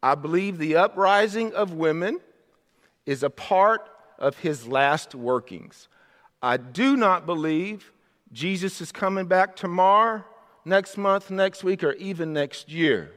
I 0.02 0.14
believe 0.14 0.58
the 0.58 0.76
uprising 0.76 1.52
of 1.52 1.72
women 1.72 2.20
is 3.06 3.22
a 3.22 3.30
part 3.30 3.88
of 4.18 4.38
his 4.38 4.66
last 4.66 5.14
workings. 5.14 5.88
I 6.42 6.56
do 6.56 6.96
not 6.96 7.26
believe 7.26 7.92
Jesus 8.32 8.80
is 8.80 8.92
coming 8.92 9.26
back 9.26 9.56
tomorrow, 9.56 10.24
next 10.64 10.96
month, 10.96 11.30
next 11.30 11.64
week, 11.64 11.82
or 11.82 11.92
even 11.94 12.32
next 12.32 12.70
year. 12.70 13.12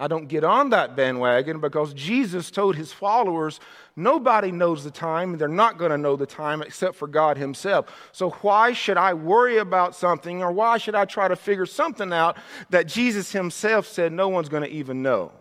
I 0.00 0.06
don't 0.06 0.28
get 0.28 0.44
on 0.44 0.70
that 0.70 0.94
bandwagon 0.94 1.58
because 1.58 1.92
Jesus 1.92 2.52
told 2.52 2.76
his 2.76 2.92
followers 2.92 3.58
nobody 3.96 4.52
knows 4.52 4.84
the 4.84 4.92
time, 4.92 5.32
and 5.32 5.40
they're 5.40 5.48
not 5.48 5.76
going 5.76 5.90
to 5.90 5.98
know 5.98 6.14
the 6.14 6.26
time 6.26 6.62
except 6.62 6.94
for 6.94 7.08
God 7.08 7.36
himself. 7.36 7.86
So, 8.12 8.30
why 8.30 8.72
should 8.72 8.96
I 8.96 9.14
worry 9.14 9.58
about 9.58 9.96
something 9.96 10.40
or 10.40 10.52
why 10.52 10.78
should 10.78 10.94
I 10.94 11.04
try 11.04 11.26
to 11.26 11.34
figure 11.34 11.66
something 11.66 12.12
out 12.12 12.36
that 12.70 12.86
Jesus 12.86 13.32
himself 13.32 13.88
said 13.88 14.12
no 14.12 14.28
one's 14.28 14.48
going 14.48 14.62
to 14.62 14.70
even 14.70 15.02
know? 15.02 15.32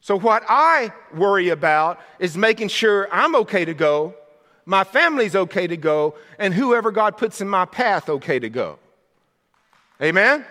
So, 0.00 0.18
what 0.18 0.44
I 0.48 0.92
worry 1.14 1.48
about 1.48 2.00
is 2.18 2.36
making 2.36 2.68
sure 2.68 3.08
I'm 3.12 3.34
okay 3.36 3.64
to 3.64 3.74
go, 3.74 4.14
my 4.64 4.84
family's 4.84 5.34
okay 5.34 5.66
to 5.66 5.76
go, 5.76 6.14
and 6.38 6.54
whoever 6.54 6.90
God 6.90 7.16
puts 7.16 7.40
in 7.40 7.48
my 7.48 7.64
path 7.64 8.08
okay 8.08 8.38
to 8.38 8.48
go. 8.48 8.78
Amen? 10.00 10.44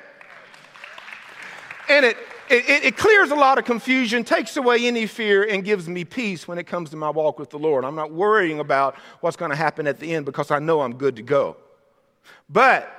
And 1.89 2.05
it 2.05 2.17
it, 2.49 2.86
it, 2.86 2.97
clears 2.97 3.31
a 3.31 3.36
lot 3.36 3.57
of 3.57 3.65
confusion, 3.65 4.23
takes 4.23 4.55
away 4.55 4.86
any 4.88 5.05
fear, 5.05 5.43
and 5.43 5.63
gives 5.63 5.89
me 5.89 6.05
peace 6.05 6.47
when 6.47 6.57
it 6.57 6.65
comes 6.65 6.89
to 6.91 6.95
my 6.95 7.10
walk 7.10 7.39
with 7.39 7.49
the 7.49 7.60
Lord. 7.60 7.83
I'm 7.83 7.95
not 7.95 8.12
worrying 8.12 8.60
about 8.60 8.95
what's 9.19 9.36
going 9.36 9.51
to 9.51 9.57
happen 9.57 9.86
at 9.86 9.99
the 9.99 10.13
end 10.13 10.25
because 10.25 10.49
I 10.49 10.60
know 10.60 10.81
I'm 10.81 10.95
good 10.95 11.17
to 11.17 11.23
go. 11.23 11.57
But 12.49 12.89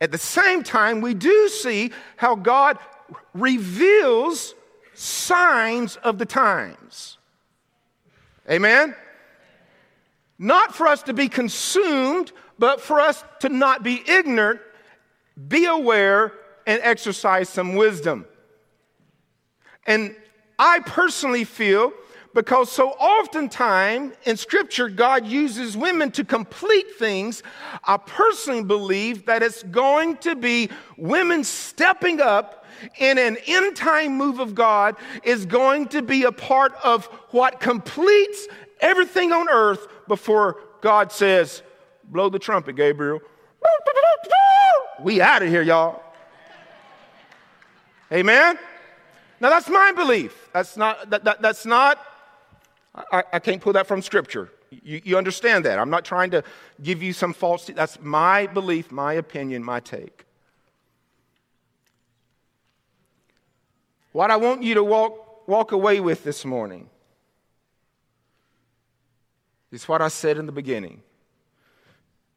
at 0.00 0.10
the 0.12 0.18
same 0.18 0.62
time, 0.62 1.00
we 1.00 1.14
do 1.14 1.48
see 1.48 1.92
how 2.16 2.34
God 2.34 2.78
reveals 3.34 4.54
signs 4.94 5.96
of 5.96 6.18
the 6.18 6.26
times. 6.26 7.18
Amen? 8.50 8.94
Not 10.38 10.74
for 10.74 10.86
us 10.86 11.02
to 11.04 11.12
be 11.12 11.28
consumed, 11.28 12.32
but 12.58 12.80
for 12.80 13.00
us 13.00 13.24
to 13.40 13.48
not 13.48 13.82
be 13.82 14.02
ignorant, 14.06 14.60
be 15.48 15.66
aware, 15.66 16.32
and 16.66 16.80
exercise 16.82 17.48
some 17.48 17.74
wisdom. 17.74 18.26
And 19.86 20.16
I 20.58 20.80
personally 20.80 21.44
feel 21.44 21.92
because 22.34 22.70
so 22.70 22.90
oftentimes 22.90 24.14
in 24.24 24.36
scripture 24.36 24.88
God 24.88 25.26
uses 25.26 25.76
women 25.76 26.10
to 26.12 26.24
complete 26.24 26.96
things, 26.98 27.42
I 27.84 27.96
personally 27.98 28.64
believe 28.64 29.26
that 29.26 29.42
it's 29.42 29.62
going 29.64 30.16
to 30.18 30.34
be 30.34 30.70
women 30.96 31.44
stepping 31.44 32.20
up 32.20 32.61
in 32.98 33.18
an 33.18 33.36
end 33.46 33.76
time 33.76 34.16
move 34.16 34.38
of 34.38 34.54
God 34.54 34.96
is 35.22 35.46
going 35.46 35.88
to 35.88 36.02
be 36.02 36.24
a 36.24 36.32
part 36.32 36.74
of 36.84 37.06
what 37.30 37.60
completes 37.60 38.46
everything 38.80 39.32
on 39.32 39.48
earth 39.48 39.86
before 40.08 40.58
God 40.80 41.12
says, 41.12 41.62
Blow 42.04 42.28
the 42.28 42.38
trumpet, 42.38 42.76
Gabriel. 42.76 43.20
We 45.00 45.20
out 45.20 45.42
of 45.42 45.48
here, 45.48 45.62
y'all. 45.62 46.02
Amen? 48.12 48.58
Now, 49.40 49.48
that's 49.48 49.68
my 49.68 49.92
belief. 49.92 50.50
That's 50.52 50.76
not, 50.76 51.08
that, 51.10 51.24
that, 51.24 51.42
that's 51.42 51.64
not 51.64 51.98
I, 52.94 53.24
I, 53.32 53.38
can't 53.38 53.60
pull 53.60 53.72
that 53.72 53.86
from 53.86 54.02
Scripture. 54.02 54.50
You, 54.70 55.00
you 55.04 55.18
understand 55.18 55.64
that. 55.64 55.78
I'm 55.78 55.90
not 55.90 56.04
trying 56.04 56.30
to 56.32 56.42
give 56.82 57.02
you 57.02 57.12
some 57.12 57.32
false, 57.32 57.66
that's 57.66 58.00
my 58.00 58.46
belief, 58.46 58.92
my 58.92 59.14
opinion, 59.14 59.64
my 59.64 59.80
take. 59.80 60.24
What 64.12 64.30
I 64.30 64.36
want 64.36 64.62
you 64.62 64.74
to 64.74 64.84
walk, 64.84 65.48
walk 65.48 65.72
away 65.72 66.00
with 66.00 66.24
this 66.24 66.44
morning 66.44 66.88
is 69.70 69.88
what 69.88 70.02
I 70.02 70.08
said 70.08 70.36
in 70.36 70.46
the 70.46 70.52
beginning. 70.52 71.02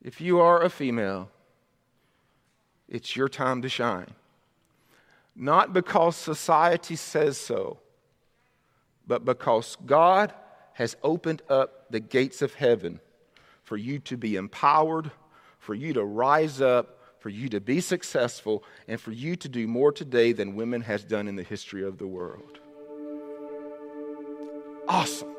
If 0.01 0.21
you 0.21 0.39
are 0.39 0.63
a 0.63 0.69
female, 0.69 1.29
it's 2.88 3.15
your 3.15 3.27
time 3.27 3.61
to 3.61 3.69
shine 3.69 4.13
not 5.35 5.73
because 5.73 6.15
society 6.15 6.95
says 6.95 7.38
so, 7.38 7.79
but 9.05 9.25
because 9.25 9.77
God 9.85 10.33
has 10.73 10.95
opened 11.03 11.41
up 11.49 11.91
the 11.91 11.99
gates 11.99 12.41
of 12.41 12.53
heaven 12.53 12.99
for 13.63 13.77
you 13.77 13.99
to 13.99 14.17
be 14.17 14.38
empowered, 14.38 15.11
for 15.59 15.73
you 15.73 15.93
to 15.93 16.03
rise 16.03 16.61
up, 16.61 16.94
for 17.25 17.29
you 17.31 17.49
to 17.49 17.59
be 17.59 17.81
successful, 17.81 18.63
and 18.88 19.01
for 19.01 19.11
you 19.11 19.35
to 19.35 19.49
do 19.49 19.67
more 19.67 19.91
today 19.91 20.31
than 20.31 20.53
women 20.53 20.79
has 20.79 21.03
done 21.03 21.27
in 21.27 21.35
the 21.35 21.41
history 21.41 21.83
of 21.83 21.97
the 21.97 22.05
world. 22.05 22.59
Awesome. 24.88 25.35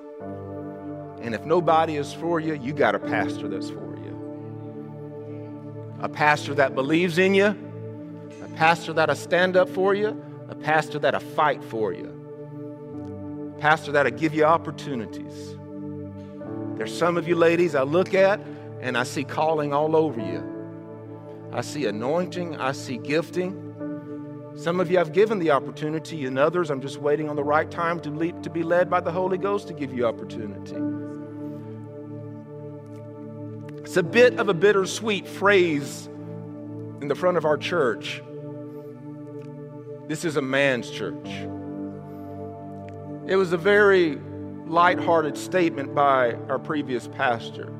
And 1.22 1.32
if 1.32 1.44
nobody 1.44 1.94
is 1.94 2.12
for 2.12 2.40
you, 2.40 2.54
you 2.54 2.72
got 2.72 2.96
a 2.96 2.98
pastor 2.98 3.46
that's 3.46 3.70
for 3.70 3.96
you. 3.98 5.96
A 6.00 6.08
pastor 6.08 6.54
that 6.54 6.74
believes 6.74 7.18
in 7.18 7.34
you, 7.34 7.56
a 8.42 8.48
pastor 8.56 8.92
that'll 8.92 9.14
stand 9.14 9.56
up 9.56 9.68
for 9.68 9.94
you, 9.94 10.20
a 10.48 10.56
pastor 10.56 10.98
that'll 10.98 11.20
fight 11.20 11.62
for 11.62 11.92
you, 11.92 13.54
a 13.56 13.60
pastor 13.60 13.92
that'll 13.92 14.10
give 14.10 14.34
you 14.34 14.42
opportunities. 14.42 15.56
There's 16.78 16.98
some 16.98 17.16
of 17.16 17.28
you 17.28 17.36
ladies 17.36 17.76
I 17.76 17.84
look 17.84 18.12
at 18.12 18.40
and 18.80 18.98
I 18.98 19.04
see 19.04 19.22
calling 19.22 19.72
all 19.72 19.94
over 19.94 20.20
you. 20.20 20.55
I 21.52 21.60
see 21.60 21.86
anointing, 21.86 22.56
I 22.56 22.72
see 22.72 22.98
gifting. 22.98 23.62
Some 24.56 24.80
of 24.80 24.90
you 24.90 24.98
I've 24.98 25.12
given 25.12 25.38
the 25.38 25.50
opportunity, 25.50 26.24
and 26.24 26.38
others 26.38 26.70
I'm 26.70 26.80
just 26.80 26.98
waiting 26.98 27.28
on 27.28 27.36
the 27.36 27.44
right 27.44 27.70
time 27.70 28.00
to, 28.00 28.10
leap, 28.10 28.42
to 28.42 28.50
be 28.50 28.62
led 28.62 28.88
by 28.88 29.00
the 29.00 29.12
Holy 29.12 29.38
Ghost 29.38 29.68
to 29.68 29.74
give 29.74 29.92
you 29.92 30.06
opportunity. 30.06 30.76
It's 33.82 33.96
a 33.96 34.02
bit 34.02 34.38
of 34.38 34.48
a 34.48 34.54
bittersweet 34.54 35.28
phrase 35.28 36.08
in 37.00 37.08
the 37.08 37.14
front 37.14 37.36
of 37.36 37.44
our 37.44 37.56
church. 37.56 38.22
This 40.08 40.24
is 40.24 40.36
a 40.36 40.42
man's 40.42 40.90
church. 40.90 41.28
It 43.26 43.36
was 43.36 43.52
a 43.52 43.56
very 43.56 44.18
light-hearted 44.66 45.36
statement 45.36 45.94
by 45.94 46.34
our 46.48 46.58
previous 46.58 47.08
pastor. 47.08 47.72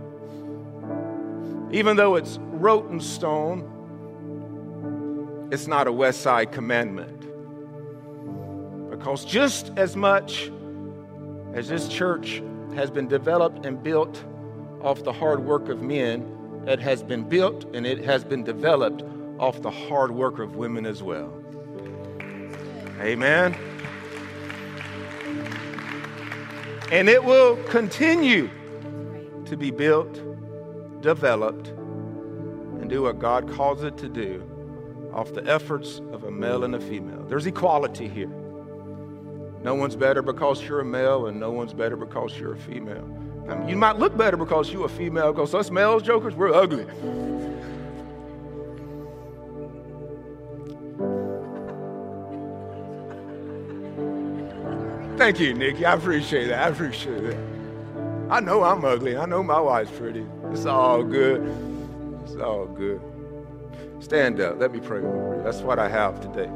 Even 1.72 1.96
though 1.96 2.14
it's 2.16 2.38
wrote 2.56 2.90
in 2.90 3.00
stone, 3.00 3.72
it's 5.52 5.66
not 5.66 5.86
a 5.86 5.92
West 5.92 6.22
Side 6.22 6.52
commandment. 6.52 7.20
Because 8.90 9.24
just 9.24 9.72
as 9.76 9.94
much 9.94 10.50
as 11.54 11.68
this 11.68 11.88
church 11.88 12.42
has 12.74 12.90
been 12.90 13.08
developed 13.08 13.64
and 13.64 13.82
built 13.82 14.24
off 14.82 15.04
the 15.04 15.12
hard 15.12 15.40
work 15.44 15.68
of 15.68 15.82
men, 15.82 16.64
it 16.66 16.80
has 16.80 17.02
been 17.02 17.28
built 17.28 17.64
and 17.74 17.86
it 17.86 18.04
has 18.04 18.24
been 18.24 18.42
developed 18.42 19.04
off 19.38 19.62
the 19.62 19.70
hard 19.70 20.10
work 20.10 20.38
of 20.38 20.56
women 20.56 20.86
as 20.86 21.02
well. 21.02 21.32
Amen. 23.00 23.54
And 26.90 27.08
it 27.08 27.22
will 27.22 27.56
continue 27.64 28.48
to 29.44 29.56
be 29.56 29.70
built, 29.70 30.20
developed, 31.02 31.72
and 32.86 32.90
do 32.92 33.02
what 33.02 33.18
God 33.18 33.50
calls 33.50 33.82
it 33.82 33.98
to 33.98 34.08
do 34.08 34.48
off 35.12 35.34
the 35.34 35.44
efforts 35.44 36.00
of 36.12 36.22
a 36.22 36.30
male 36.30 36.62
and 36.62 36.72
a 36.72 36.78
female. 36.78 37.24
There's 37.28 37.44
equality 37.44 38.06
here. 38.06 38.30
No 39.60 39.74
one's 39.74 39.96
better 39.96 40.22
because 40.22 40.62
you're 40.62 40.78
a 40.78 40.84
male, 40.84 41.26
and 41.26 41.40
no 41.40 41.50
one's 41.50 41.74
better 41.74 41.96
because 41.96 42.38
you're 42.38 42.52
a 42.52 42.56
female. 42.56 43.04
I 43.48 43.56
mean, 43.56 43.68
you 43.68 43.74
might 43.74 43.98
look 43.98 44.16
better 44.16 44.36
because 44.36 44.72
you're 44.72 44.84
a 44.84 44.88
female, 44.88 45.32
because 45.32 45.52
us 45.52 45.68
males, 45.68 46.04
jokers, 46.04 46.36
we're 46.36 46.54
ugly. 46.54 46.84
Thank 55.18 55.40
you, 55.40 55.54
Nikki. 55.54 55.84
I 55.84 55.94
appreciate 55.94 56.46
that. 56.46 56.62
I 56.62 56.68
appreciate 56.68 57.24
it. 57.24 57.38
I 58.30 58.38
know 58.38 58.62
I'm 58.62 58.84
ugly. 58.84 59.16
I 59.16 59.26
know 59.26 59.42
my 59.42 59.58
wife's 59.58 59.90
pretty. 59.90 60.24
It's 60.52 60.66
all 60.66 61.02
good. 61.02 61.75
It's 62.26 62.42
all 62.42 62.66
good. 62.66 63.00
Stand 64.00 64.40
up. 64.40 64.58
Let 64.58 64.72
me 64.72 64.80
pray 64.80 64.98
over 64.98 65.36
you. 65.36 65.42
That's 65.44 65.60
what 65.60 65.78
I 65.78 65.88
have 65.88 66.20
today. 66.20 66.50